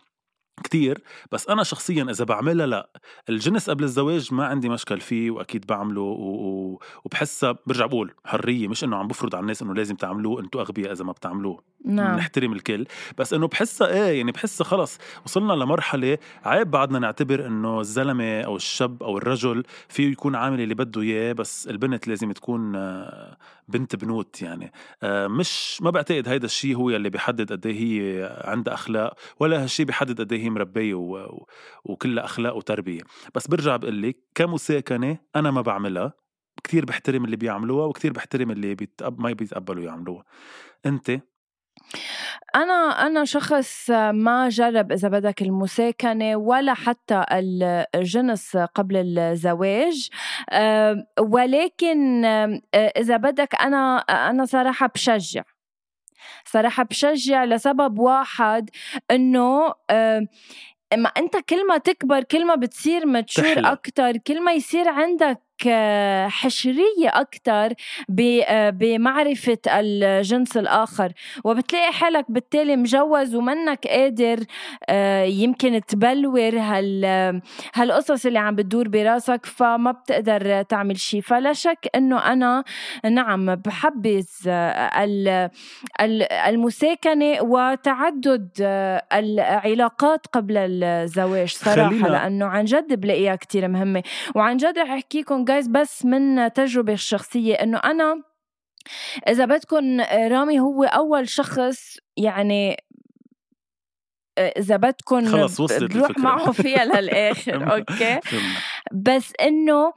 كتير 0.62 1.02
بس 1.32 1.48
أنا 1.48 1.62
شخصيا 1.62 2.02
إذا 2.10 2.24
بعملها 2.24 2.66
لأ 2.66 2.90
الجنس 3.28 3.70
قبل 3.70 3.84
الزواج 3.84 4.34
ما 4.34 4.46
عندي 4.46 4.68
مشكل 4.68 5.00
فيه 5.00 5.30
وأكيد 5.30 5.66
بعمله 5.66 6.00
و... 6.00 6.78
وبحسها 7.04 7.56
برجع 7.66 7.86
بقول 7.86 8.14
حرية 8.24 8.68
مش 8.68 8.84
إنه 8.84 8.96
عم 8.96 9.08
بفرض 9.08 9.34
على 9.34 9.42
الناس 9.42 9.62
إنه 9.62 9.74
لازم 9.74 9.94
تعملوه 9.94 10.40
أنتم 10.40 10.58
أغبياء 10.58 10.92
إذا 10.92 11.04
ما 11.04 11.12
بتعملوه. 11.12 11.74
نعم. 11.84 12.16
نحترم 12.16 12.52
الكل 12.52 12.86
بس 13.18 13.32
إنه 13.32 13.48
بحسها 13.48 13.88
إيه 13.88 14.18
يعني 14.18 14.32
بحسها 14.32 14.64
خلص 14.64 14.98
وصلنا 15.24 15.52
لمرحلة 15.52 16.18
عيب 16.44 16.70
بعدنا 16.70 16.98
نعتبر 16.98 17.46
إنه 17.46 17.80
الزلمة 17.80 18.40
أو 18.40 18.56
الشاب 18.56 19.02
أو 19.02 19.18
الرجل 19.18 19.64
فيه 19.88 20.12
يكون 20.12 20.34
عامل 20.34 20.60
اللي 20.60 20.74
بده 20.74 21.00
إياه 21.00 21.32
بس 21.32 21.68
البنت 21.68 22.08
لازم 22.08 22.32
تكون 22.32 22.76
آه، 22.76 23.36
بنت 23.68 23.96
بنوت 23.96 24.42
يعني. 24.42 24.72
آه، 25.02 25.26
مش 25.26 25.78
ما 25.82 25.90
بعتقد 25.90 26.28
هيدا 26.28 26.46
الشيء 26.46 26.76
هو 26.76 26.90
اللي 26.90 27.10
بيحدد 27.10 27.52
قد 27.52 27.66
إيه 27.66 27.74
هي 27.74 28.42
عندها 28.44 28.74
أخلاق 28.74 29.14
ولا 29.40 29.62
هالشيء 29.62 29.86
بيحدد 29.86 30.20
قد 30.20 30.32
إيه 30.32 30.43
هي 30.44 30.50
مربيه 30.50 30.94
و... 30.94 31.44
وكلها 31.84 32.24
أخلاق 32.24 32.56
وتربية. 32.56 33.02
بس 33.34 33.46
برجع 33.46 33.76
بقول 33.76 34.02
لك 34.02 34.16
كمساكنة 34.34 35.18
أنا 35.36 35.50
ما 35.50 35.60
بعملها. 35.60 36.12
كثير 36.64 36.84
بحترم 36.84 37.24
اللي 37.24 37.36
بيعملوها 37.36 37.86
وكثير 37.86 38.12
بحترم 38.12 38.50
اللي 38.50 38.74
بيتقب... 38.74 39.20
ما 39.20 39.32
بيتقبلوا 39.32 39.84
يعملوها. 39.84 40.24
أنت؟ 40.86 41.10
أنا 42.54 43.06
أنا 43.06 43.24
شخص 43.24 43.90
ما 43.90 44.48
جرب 44.48 44.92
إذا 44.92 45.08
بدك 45.08 45.42
المساكنة 45.42 46.36
ولا 46.36 46.74
حتى 46.74 47.24
الجنس 47.94 48.56
قبل 48.56 49.18
الزواج. 49.18 50.08
ولكن 51.20 52.24
إذا 52.74 53.16
بدك 53.16 53.54
أنا 53.62 53.96
أنا 53.98 54.44
صراحة 54.44 54.86
بشجع. 54.86 55.42
صراحة 56.44 56.82
بشجع 56.82 57.44
لسبب 57.44 57.98
واحد 57.98 58.70
إنه 59.10 59.74
ما 60.96 61.08
أنت 61.16 61.36
كل 61.36 61.66
ما 61.66 61.78
تكبر 61.78 62.22
كل 62.22 62.46
ما 62.46 62.54
بتصير 62.54 63.06
متشور 63.06 63.58
أكثر 63.58 64.16
كل 64.16 64.44
ما 64.44 64.52
يصير 64.52 64.88
عندك 64.88 65.40
حشرية 66.28 67.08
أكثر 67.08 67.72
بمعرفة 68.72 69.58
الجنس 69.66 70.56
الآخر. 70.56 71.12
وبتلاقي 71.44 71.92
حالك 71.92 72.24
بالتالي 72.28 72.76
مجوز 72.76 73.34
ومنك 73.34 73.86
قادر 73.86 74.44
آه، 74.88 75.24
يمكن 75.24 75.80
تبلور 75.88 76.58
هال 76.58 77.04
هالقصص 77.74 78.26
اللي 78.26 78.38
عم 78.38 78.54
بتدور 78.56 78.88
براسك 78.88 79.46
فما 79.46 79.90
بتقدر 79.92 80.62
تعمل 80.62 80.98
شيء 80.98 81.20
فلا 81.20 81.52
شك 81.52 81.90
إنه 81.94 82.32
أنا 82.32 82.64
نعم 83.10 83.54
بحبذ 83.54 84.26
المساكنة 86.48 87.42
وتعدد 87.42 88.48
العلاقات 89.12 90.26
قبل 90.26 90.56
الزواج 90.56 91.48
صراحة 91.48 92.08
لأنه 92.08 92.46
عن 92.46 92.64
جد 92.64 93.00
بلاقيها 93.00 93.36
كتير 93.36 93.68
مهمة. 93.68 94.02
وعن 94.34 94.56
جد 94.56 94.78
رح 94.78 94.90
أحكيكم 94.90 95.43
جايز 95.44 95.68
بس 95.68 96.04
من 96.04 96.52
تجربة 96.52 96.92
الشخصية 96.92 97.54
إنه 97.54 97.78
أنا 97.78 98.22
إذا 99.28 99.44
بدكم 99.44 100.00
رامي 100.00 100.60
هو 100.60 100.84
أول 100.84 101.28
شخص 101.28 101.98
يعني 102.16 102.76
إذا 104.38 104.76
بدكم 104.76 105.26
خلص 105.26 105.60
وصلت 105.60 105.96
بروح 105.96 106.18
معه 106.18 106.52
فيها 106.52 106.84
للآخر 107.00 107.74
okay؟ 107.76 108.20
بس 108.92 109.32
إنه 109.40 109.92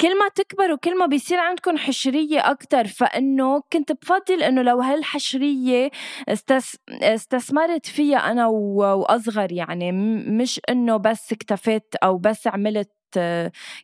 كل 0.00 0.18
ما 0.18 0.28
تكبروا 0.28 0.76
كل 0.76 0.98
ما 0.98 1.06
بيصير 1.06 1.38
عندكم 1.38 1.76
حشرية 1.76 2.50
أكتر 2.50 2.86
فإنه 2.86 3.62
كنت 3.72 3.92
بفضل 3.92 4.42
إنه 4.42 4.62
لو 4.62 4.80
هالحشرية 4.80 5.90
استس... 6.28 6.76
استثمرت 6.90 7.86
فيها 7.86 8.18
أنا 8.18 8.46
و... 8.46 8.76
وأصغر 8.76 9.52
يعني 9.52 9.92
مش 10.30 10.60
إنه 10.68 10.96
بس 10.96 11.32
اكتفيت 11.32 11.94
أو 12.02 12.18
بس 12.18 12.46
عملت 12.46 12.97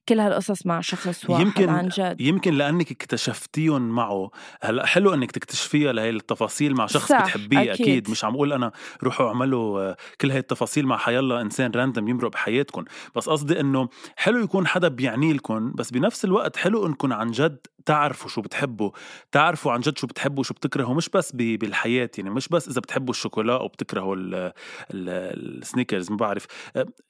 كل 0.09 0.21
هالقصص 0.21 0.67
مع 0.67 0.81
شخص 0.81 1.31
واحد 1.31 1.47
يمكن 1.47 1.69
عن 1.69 1.89
جد. 1.89 2.21
يمكن 2.21 2.55
لأنك 2.55 2.91
اكتشفتيهم 2.91 3.83
معه. 3.83 4.31
هلا 4.63 4.87
حلو 4.87 5.15
إنك 5.15 5.31
تكتشفيها 5.31 5.93
لهي 5.93 6.11
التفاصيل 6.11 6.75
مع 6.75 6.87
شخص 6.87 7.09
صح 7.09 7.23
بتحبيه؟ 7.23 7.59
أكيد. 7.59 7.71
أكيد. 7.71 8.11
مش 8.11 8.25
عم 8.25 8.35
أقول 8.35 8.53
أنا 8.53 8.73
روحوا 9.03 9.29
اعملوا 9.29 9.95
كل 10.21 10.31
هاي 10.31 10.39
التفاصيل 10.39 10.87
مع 10.87 10.97
حيالله 10.97 11.41
إنسان 11.41 11.71
random 11.71 12.09
يمرق 12.09 12.31
بحياتكم 12.31 12.85
بس 13.15 13.29
قصدي 13.29 13.61
إنه 13.61 13.89
حلو 14.17 14.39
يكون 14.39 14.67
حدا 14.67 14.89
بيعني 14.89 15.33
لكم 15.33 15.73
بس 15.73 15.91
بنفس 15.91 16.25
الوقت 16.25 16.57
حلو 16.57 16.87
انكم 16.87 17.13
عن 17.13 17.31
جد 17.31 17.67
تعرفوا 17.87 18.31
شو 18.31 18.41
بتحبوا 18.41 18.91
تعرفوا 19.33 19.73
عن 19.73 19.81
جد 19.81 19.99
شو 19.99 20.07
بتحبوا 20.07 20.41
وشو 20.41 20.55
بتكرهوا 20.55 20.95
مش 20.95 21.09
بس 21.09 21.33
بالحياة 21.33 22.11
يعني 22.19 22.31
مش 22.31 22.49
بس 22.49 22.69
إذا 22.69 22.81
بتحبوا 22.81 23.11
الشوكولا 23.11 23.55
أو 23.55 23.69
بتكرهوا 23.69 24.17
ال 24.91 25.04
Snickers 25.04 26.11
ما 26.11 26.17
بعرف. 26.17 26.47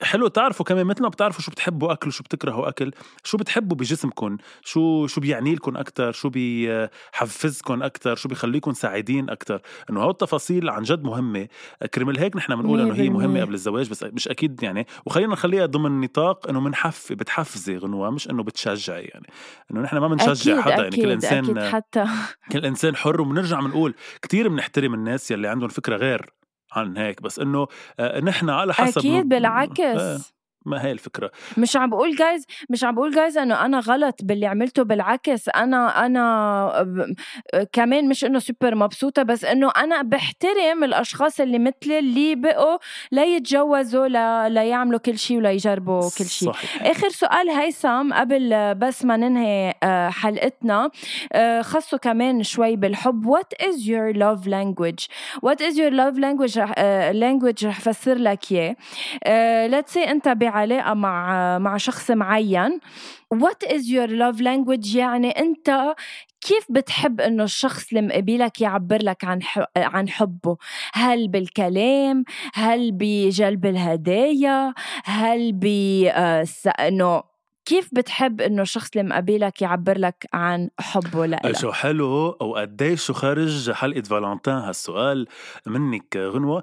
حلو 0.02 0.28
تعرفوا 0.28 0.66
كمان 0.66 0.86
مثل 0.86 1.02
ما 1.02 1.08
بتعرفوا 1.08 1.42
شو 1.42 1.50
بتحبوا 1.50 1.92
أكل 1.92 2.08
وشو 2.08 2.24
بتكرهوا 2.24 2.68
أكل 2.68 2.92
شو 3.24 3.36
بتحبوا 3.36 3.76
بجسمكم 3.76 4.36
شو 4.62 5.06
شو 5.06 5.20
بيعني 5.20 5.54
لكم 5.54 5.76
أكتر 5.76 6.12
شو 6.12 6.28
بيحفزكم 6.28 7.82
أكتر 7.82 8.14
شو 8.14 8.28
بيخليكم 8.28 8.72
سعيدين 8.72 9.30
أكتر. 9.30 9.62
إنه 9.90 10.02
هاو 10.02 10.10
التفاصيل 10.10 10.70
عن 10.70 10.82
جد 10.82 11.04
مهمة. 11.04 11.48
كرمال 11.94 12.18
هيك 12.18 12.36
نحن 12.36 12.56
بنقول 12.56 12.80
إنه 12.80 12.94
هي 12.94 13.08
مهمة 13.08 13.40
قبل 13.40 13.54
الزواج 13.54 13.90
بس 13.90 14.02
مش 14.02 14.28
أكيد 14.28 14.62
يعني. 14.62 14.86
وخلينا 15.06 15.32
نخليها 15.32 15.66
ضمن 15.66 16.00
نطاق 16.00 16.48
إنه 16.48 16.60
منحف 16.60 17.12
بتحفزي 17.12 17.76
غنوة 17.76 18.10
مش 18.10 18.30
إنه 18.30 18.42
بتشجعي 18.42 19.04
يعني. 19.04 19.26
إنه 19.70 19.80
نحن 19.80 19.98
ما 19.98 20.08
بنشجع 20.08 20.63
حدا 20.64 20.82
يعني 20.82 20.96
كل 20.96 21.10
إنسان 21.10 21.58
أكيد 21.58 21.58
حتى 21.58 22.04
كل 22.52 22.66
إنسان 22.66 22.96
حر 22.96 23.20
وبنرجع 23.20 23.60
بنقول 23.60 23.94
كثير 24.22 24.48
بنحترم 24.48 24.94
الناس 24.94 25.30
يلي 25.30 25.48
عندهم 25.48 25.68
فكرة 25.68 25.96
غير 25.96 26.30
عن 26.72 26.96
هيك 26.96 27.22
بس 27.22 27.38
إنه 27.38 27.66
آه، 27.98 28.20
نحن 28.20 28.50
على 28.50 28.74
حسب 28.74 28.98
أكيد 28.98 29.28
بالعكس 29.28 29.80
آه. 29.80 30.18
ما 30.66 30.84
هي 30.84 30.92
الفكرة؟ 30.92 31.30
مش 31.56 31.76
عم 31.76 31.90
بقول 31.90 32.16
جايز 32.16 32.46
مش 32.70 32.84
عم 32.84 32.94
بقول 32.94 33.14
جايز 33.14 33.38
إنه 33.38 33.64
أنا 33.64 33.80
غلط 33.80 34.20
باللي 34.22 34.46
عملته 34.46 34.82
بالعكس. 34.82 35.48
أنا 35.48 36.06
أنا 36.06 37.14
كمان 37.72 38.08
مش 38.08 38.24
إنه 38.24 38.38
سوبر 38.38 38.74
مبسوطة 38.74 39.22
بس 39.22 39.44
إنه 39.44 39.70
أنا 39.76 40.02
بحترم 40.02 40.84
الأشخاص 40.84 41.40
اللي 41.40 41.58
مثلي 41.58 41.98
اللي 41.98 42.34
بقوا 42.34 42.78
لا 43.10 43.24
يتجوزوا 43.24 44.08
لا 44.08 44.48
لا 44.48 44.64
يعملوا 44.64 44.98
كل 44.98 45.18
شيء 45.18 45.36
ولا 45.36 45.50
يجربوا 45.52 46.10
كل 46.18 46.24
شيء 46.24 46.52
آخر 46.80 47.08
سؤال 47.08 47.50
هيثم 47.50 48.12
قبل 48.14 48.74
بس 48.74 49.04
ما 49.04 49.16
ننهي 49.16 49.74
آه، 49.82 50.08
حلقتنا 50.08 50.90
آه، 51.32 51.62
خصوا 51.62 51.98
كمان 51.98 52.42
شوي 52.42 52.76
بالحب. 52.76 53.26
What 53.26 53.52
is 53.62 53.88
your 53.88 54.12
love 54.12 54.46
language 54.46 54.98
What 55.42 55.62
is 55.62 55.78
your 55.78 55.90
love 55.90 56.18
language 56.18 56.58
language 57.18 57.66
رح 57.66 57.80
فسر 57.80 58.14
لك 58.14 58.52
إياه. 58.52 58.76
Let's 59.66 59.94
say 59.94 60.10
أنت 60.10 60.28
علاقة 60.54 60.94
مع 60.94 61.58
مع 61.58 61.76
شخص 61.76 62.10
معين. 62.10 62.80
What 63.34 63.68
is 63.68 63.82
your 63.88 64.08
love 64.08 64.40
language 64.40 64.96
يعني 64.96 65.30
أنت 65.30 65.94
كيف 66.40 66.66
بتحب 66.70 67.20
إنه 67.20 67.44
الشخص 67.44 67.88
اللي 67.88 68.02
مقابلك 68.02 68.60
يعبر 68.60 68.98
لك 69.02 69.24
عن 69.24 69.40
عن 69.76 70.08
حبه؟ 70.08 70.56
هل 70.92 71.28
بالكلام؟ 71.28 72.24
هل 72.54 72.92
بجلب 72.92 73.66
الهدايا؟ 73.66 74.74
هل 75.04 75.52
ب 75.52 75.64
آه، 76.08 76.46
إنه 76.80 77.33
كيف 77.64 77.88
بتحب 77.92 78.40
إنه 78.40 78.62
الشخص 78.62 78.90
اللي 78.96 79.08
مقابلك 79.08 79.62
يعبر 79.62 79.98
لك 79.98 80.26
عن 80.32 80.70
حبه 80.80 81.26
لك 81.26 81.56
شو 81.56 81.72
حلو 81.72 82.36
وقديش 82.40 83.04
شو 83.06 83.12
خرج 83.12 83.70
حلقة 83.70 84.02
فالنتين 84.02 84.54
هالسؤال 84.54 85.26
منك 85.66 86.16
غنوة. 86.16 86.62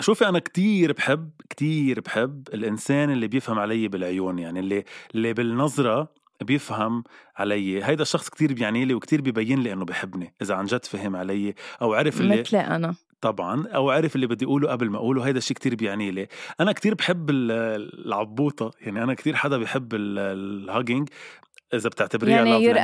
شوفي 0.00 0.28
أنا 0.28 0.38
كتير 0.38 0.92
بحب 0.92 1.30
كتير 1.50 2.00
بحب 2.00 2.48
الإنسان 2.54 3.10
اللي 3.10 3.28
بيفهم 3.28 3.58
علي 3.58 3.88
بالعيون 3.88 4.38
يعني 4.38 4.60
اللي 4.60 4.84
اللي 5.14 5.32
بالنظرة 5.32 6.08
بيفهم 6.42 7.04
علي. 7.36 7.84
هيدا 7.84 8.02
الشخص 8.02 8.28
كتير 8.28 8.52
بيعني 8.52 8.84
لي 8.84 8.94
وكتير 8.94 9.20
بيبين 9.20 9.62
لي 9.62 9.72
إنه 9.72 9.84
بحبني 9.84 10.34
إذا 10.42 10.54
عن 10.54 10.64
جد 10.64 10.84
فهم 10.84 11.16
علي 11.16 11.54
أو 11.82 11.94
عرف 11.94 12.20
اللي 12.20 12.40
مثلي 12.40 12.60
أنا. 12.60 12.94
طبعا 13.20 13.66
أو 13.68 13.90
عرف 13.90 14.14
اللي 14.16 14.26
بدي 14.26 14.44
أقوله 14.44 14.68
قبل 14.70 14.90
ما 14.90 14.96
أقوله 14.98 15.26
هيدا 15.26 15.38
الشيء 15.38 15.56
كتير 15.56 15.74
بيعني 15.74 16.10
لي. 16.10 16.28
أنا 16.60 16.72
كتير 16.72 16.94
بحب 16.94 17.30
العبوطة 17.30 18.70
يعني 18.80 19.02
أنا 19.02 19.14
كتير 19.14 19.36
حدا 19.36 19.58
بحب 19.58 19.94
الهاجينج 19.94 21.08
إذا 21.74 21.88
بتعتبريها 21.88 22.36
يعني 22.36 22.64
your 22.64 22.76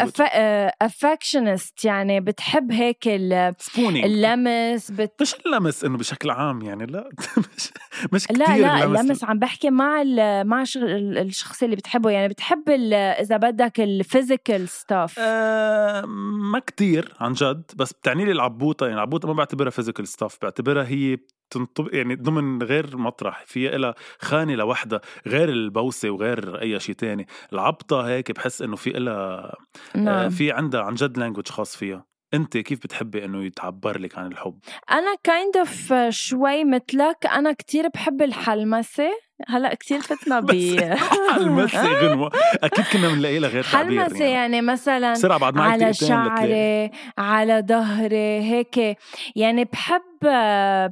affectionate 0.83 1.85
يعني 1.85 2.21
بتحب 2.21 2.73
هيك 2.73 3.09
اللمس 3.09 4.91
بت... 4.91 5.13
مش 5.21 5.35
اللمس 5.47 5.85
إنه 5.85 5.99
بشكل 5.99 6.31
عام 6.31 6.63
يعني 6.63 6.87
لا. 6.87 7.09
مش 7.57 7.73
مش 8.13 8.27
كتير 8.27 8.39
لا 8.39 8.59
لا 8.59 8.85
اللمس, 8.85 9.01
اللمس 9.01 9.25
عم 9.25 9.39
بحكي 9.39 9.71
مع 9.71 10.03
مع 10.43 10.65
الشخص 10.83 11.63
اللي 11.63 11.77
بتحبه. 11.77 12.11
يعني 12.11 12.29
بتحب 12.29 12.71
إذا 12.71 13.37
بدك 13.37 13.81
ال 13.81 13.91
physical 13.91 14.69
stuff 14.69 15.15
آه 15.19 16.05
ما 16.53 16.59
كتير 16.59 17.15
عن 17.21 17.33
جد 17.33 17.71
بس 17.77 17.93
بتعني 17.93 18.25
لي 18.25 18.33
العبوطة. 18.33 18.85
يعني 18.85 18.97
العبوطة 18.97 19.29
ما 19.29 19.35
بعتبرها 19.35 19.71
physical 19.71 20.09
stuff 20.09 20.39
بعتبرها 20.43 20.85
هي 20.85 21.19
تنطب 21.51 21.95
يعني 21.95 22.15
ضمن 22.15 22.63
غير 22.63 22.97
مطرح 22.97 23.45
في 23.47 23.69
لها 23.69 23.95
خانة 24.19 24.55
لوحدها 24.55 25.01
غير 25.27 25.49
البوسة 25.49 26.11
وغير 26.11 26.61
أي 26.63 26.81
شيء 26.81 26.95
تاني. 26.95 27.27
العبطة 27.53 28.09
هيك 28.09 28.33
بحس 28.33 28.63
إنه 28.63 28.77
في 28.77 28.91
لها 28.91 29.57
آه، 29.97 29.99
نعم. 29.99 30.31
في 30.31 30.53
عندها 30.53 30.81
عن 30.83 30.95
جد 30.95 31.19
language 31.19 31.49
خاص 31.49 31.77
فيها. 31.77 32.05
أنت 32.35 32.57
كيف 32.59 32.79
بتحبي 32.79 33.25
إنه 33.25 33.45
يتعبر 33.45 33.99
لك 33.99 34.19
عن 34.19 34.27
الحب؟ 34.27 34.59
أنا 34.91 35.15
kind 35.25 35.93
of 35.93 36.09
شوي 36.09 36.65
مثلك. 36.65 37.27
أنا 37.33 37.53
كتير 37.53 37.89
بحب 37.89 38.23
الحلمسة. 38.23 39.11
هلأ 39.49 39.75
كثير 39.75 40.01
فتنا 40.01 40.41
ب 40.47 40.51
حلمسة 41.33 41.93
غنوة. 41.93 42.31
أكيد 42.63 42.85
كنا 42.93 43.09
بنلاقي 43.09 43.39
لها 43.39 43.51
غير 43.51 43.63
تعبير 43.65 44.01
حلمسة 44.01 44.25
يعني, 44.25 44.57
يعني 44.57 44.63
مثلا 44.63 45.39
بعد 45.39 45.55
ما 45.55 45.65
على 45.65 45.95
شعري 45.95 46.91
على 47.19 47.65
ظهري 47.69 48.41
هيك. 48.41 48.99
يعني 49.37 49.65
بحب 49.65 50.03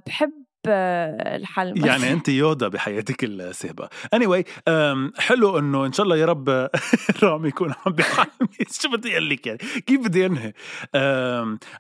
بحب 0.07 0.33
الحل 0.69 1.87
يعني 1.87 2.13
أنت 2.13 2.29
يودا 2.29 2.69
بحياتك 2.69 3.25
السابقه 3.25 3.89
anyway 4.17 4.71
حلو 5.19 5.59
إنه 5.59 5.87
إن 5.87 5.93
شاء 5.93 6.05
الله 6.05 6.17
يا 6.17 6.27
رب 6.27 6.69
رامي 7.23 7.49
يكون 7.49 7.75
عم 7.87 7.93
بيحمي 7.93 8.49
شو 8.81 8.91
بدي 8.91 9.13
أقول 9.13 9.31
لك 9.31 9.47
يعني؟ 9.47 9.59
كيف 9.59 10.01
بدي 10.01 10.27
أنهي؟ 10.27 10.53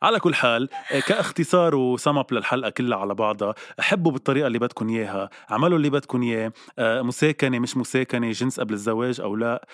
على 0.02 0.20
كل 0.20 0.34
حال 0.34 0.68
كاختصار 1.06 1.74
وسم 1.76 2.18
أب 2.18 2.32
للحلقة 2.32 2.70
كلها 2.70 2.98
على 2.98 3.14
بعضها 3.14 3.54
حبوا 3.80 4.12
بالطريقة 4.12 4.46
اللي 4.46 4.58
بدكم 4.58 4.88
إياها 4.88 5.30
عملوا 5.50 5.76
اللي 5.76 5.90
بدكم 5.90 6.22
إياه 6.22 6.52
أه، 6.78 7.02
مساكنة 7.02 7.58
مش 7.58 7.76
مساكنة 7.76 8.30
جنس 8.30 8.60
قبل 8.60 8.74
الزواج 8.74 9.20
أو 9.20 9.36
لا. 9.36 9.66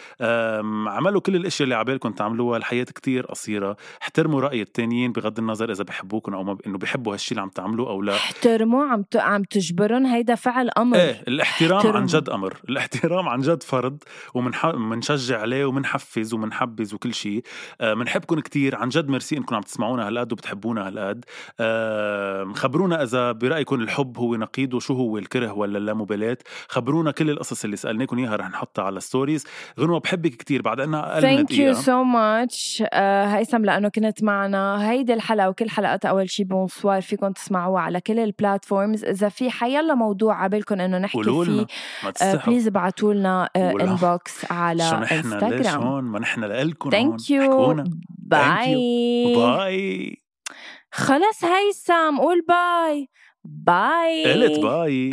عملوا 0.87 1.21
كل 1.21 1.37
الأشياء 1.37 1.65
اللي 1.65 1.75
عبالكم 1.75 2.13
تعملوها 2.13 2.59
الحياة 2.59 2.85
كتير 2.85 3.27
قصيرة. 3.27 3.77
احترموا 4.03 4.41
رأي 4.41 4.63
التانيين 4.63 5.13
بغض 5.13 5.39
النظر 5.39 5.73
إذا 5.73 5.85
بحبوكم 5.85 6.35
أو 6.35 6.45
ما 6.45 6.57
إنه 6.67 6.79
بحبوا 6.79 7.13
هالشيء 7.13 7.31
اللي 7.31 7.43
عم 7.43 7.49
تعملوه 7.49 7.91
أو 7.91 8.03
لا. 8.03 8.17
احترموا 8.17 8.85
عم 9.15 9.41
عم 9.41 9.43
تجبرهم 9.43 10.07
هيدا 10.07 10.35
فعل 10.35 10.71
أمر. 10.79 10.97
إيه 10.97 11.23
الاحترام 11.29 11.77
احترم. 11.77 11.97
عن 11.97 12.07
جد 12.07 12.29
أمر. 12.29 12.57
الاحترام 12.69 13.29
عن 13.29 13.41
جد 13.41 13.63
فرض 13.63 13.99
ومنشجع 14.35 15.41
عليه 15.41 15.65
ومنحفز 15.65 16.35
ومنحبذ 16.35 16.95
وكل 16.95 17.15
شيء. 17.15 17.43
بنحبكم 17.81 18.37
آه 18.37 18.41
كتير. 18.41 18.77
عن 18.77 18.89
جد 18.89 19.09
ميرسي 19.09 19.37
انكم 19.37 19.55
عم 19.55 19.63
تسمعونا 19.63 20.09
هالقد 20.09 20.33
وبتحبونا 20.33 20.89
هالقد. 20.89 21.25
آه 21.61 22.53
خبرونا 22.55 23.03
إذا 23.03 23.33
برايكم 23.33 23.81
الحب 23.81 24.19
هو 24.19 24.37
نقيض 24.37 24.75
وشو 24.75 24.95
هو 24.95 25.19
الكره 25.19 25.53
ولا 25.53 25.79
اللامبالاة. 25.79 26.39
خبرونا 26.69 27.11
كل 27.11 27.31
القصص 27.31 27.65
اللي 27.65 27.77
سالناكم 27.77 28.19
إياها 28.19 28.37
رح 28.37 28.51
نحطها 28.51 28.85
على 28.85 28.97
ال 28.97 29.03
stories 29.03 29.47
غنوة 29.81 30.01
بحبك 30.01 30.31
كتير 30.31 30.63
بعد 30.63 30.81
أنها 30.81 31.13
أقل 31.13 31.23
ثانك 31.23 31.51
يو 31.59 31.73
سو 31.73 32.03
ماتش 32.03 32.83
هيثم 32.95 33.65
لأنه 33.65 33.89
كنت 33.89 34.23
معنا. 34.23 34.91
هيدي 34.91 35.15
الحلقة 35.15 35.49
وكل 35.49 35.71
حلقات 35.71 36.05
أول 36.05 36.31
شي 36.31 36.45
بونسوار 36.45 37.01
فيكم 37.01 37.33
تسمعوها 37.33 37.83
على 37.83 38.01
كل 38.01 38.19
البلاتفورم 38.19 38.90
بلاتفورمز 38.91 39.05
إذا 39.05 39.29
في 39.29 39.51
حيلا 39.51 39.95
موضوع 39.95 40.43
عبالكم 40.45 40.81
إنه 40.81 40.99
نحكي 40.99 41.23
فيه. 41.23 41.67
بليز 42.47 42.67
ابعتوا 42.67 43.15
لنا 43.15 43.49
انبوكس 43.57 44.53
على 44.53 44.91
شو 44.91 44.97
نحن 44.97 45.15
انستغرام 45.15 45.53
ليش 45.55 45.69
هون؟ 45.69 46.05
ما 46.05 46.19
نحن 46.19 46.45
لكم 46.45 46.91
ثانك 46.91 47.31
يو 47.31 47.85
باي 48.19 49.35
باي 49.35 50.23
خلص 50.93 51.45
هيثم 51.45 52.19
قول 52.19 52.45
باي 52.49 53.09
باي 53.45 54.33
قلت 54.33 54.59
باي 54.59 55.11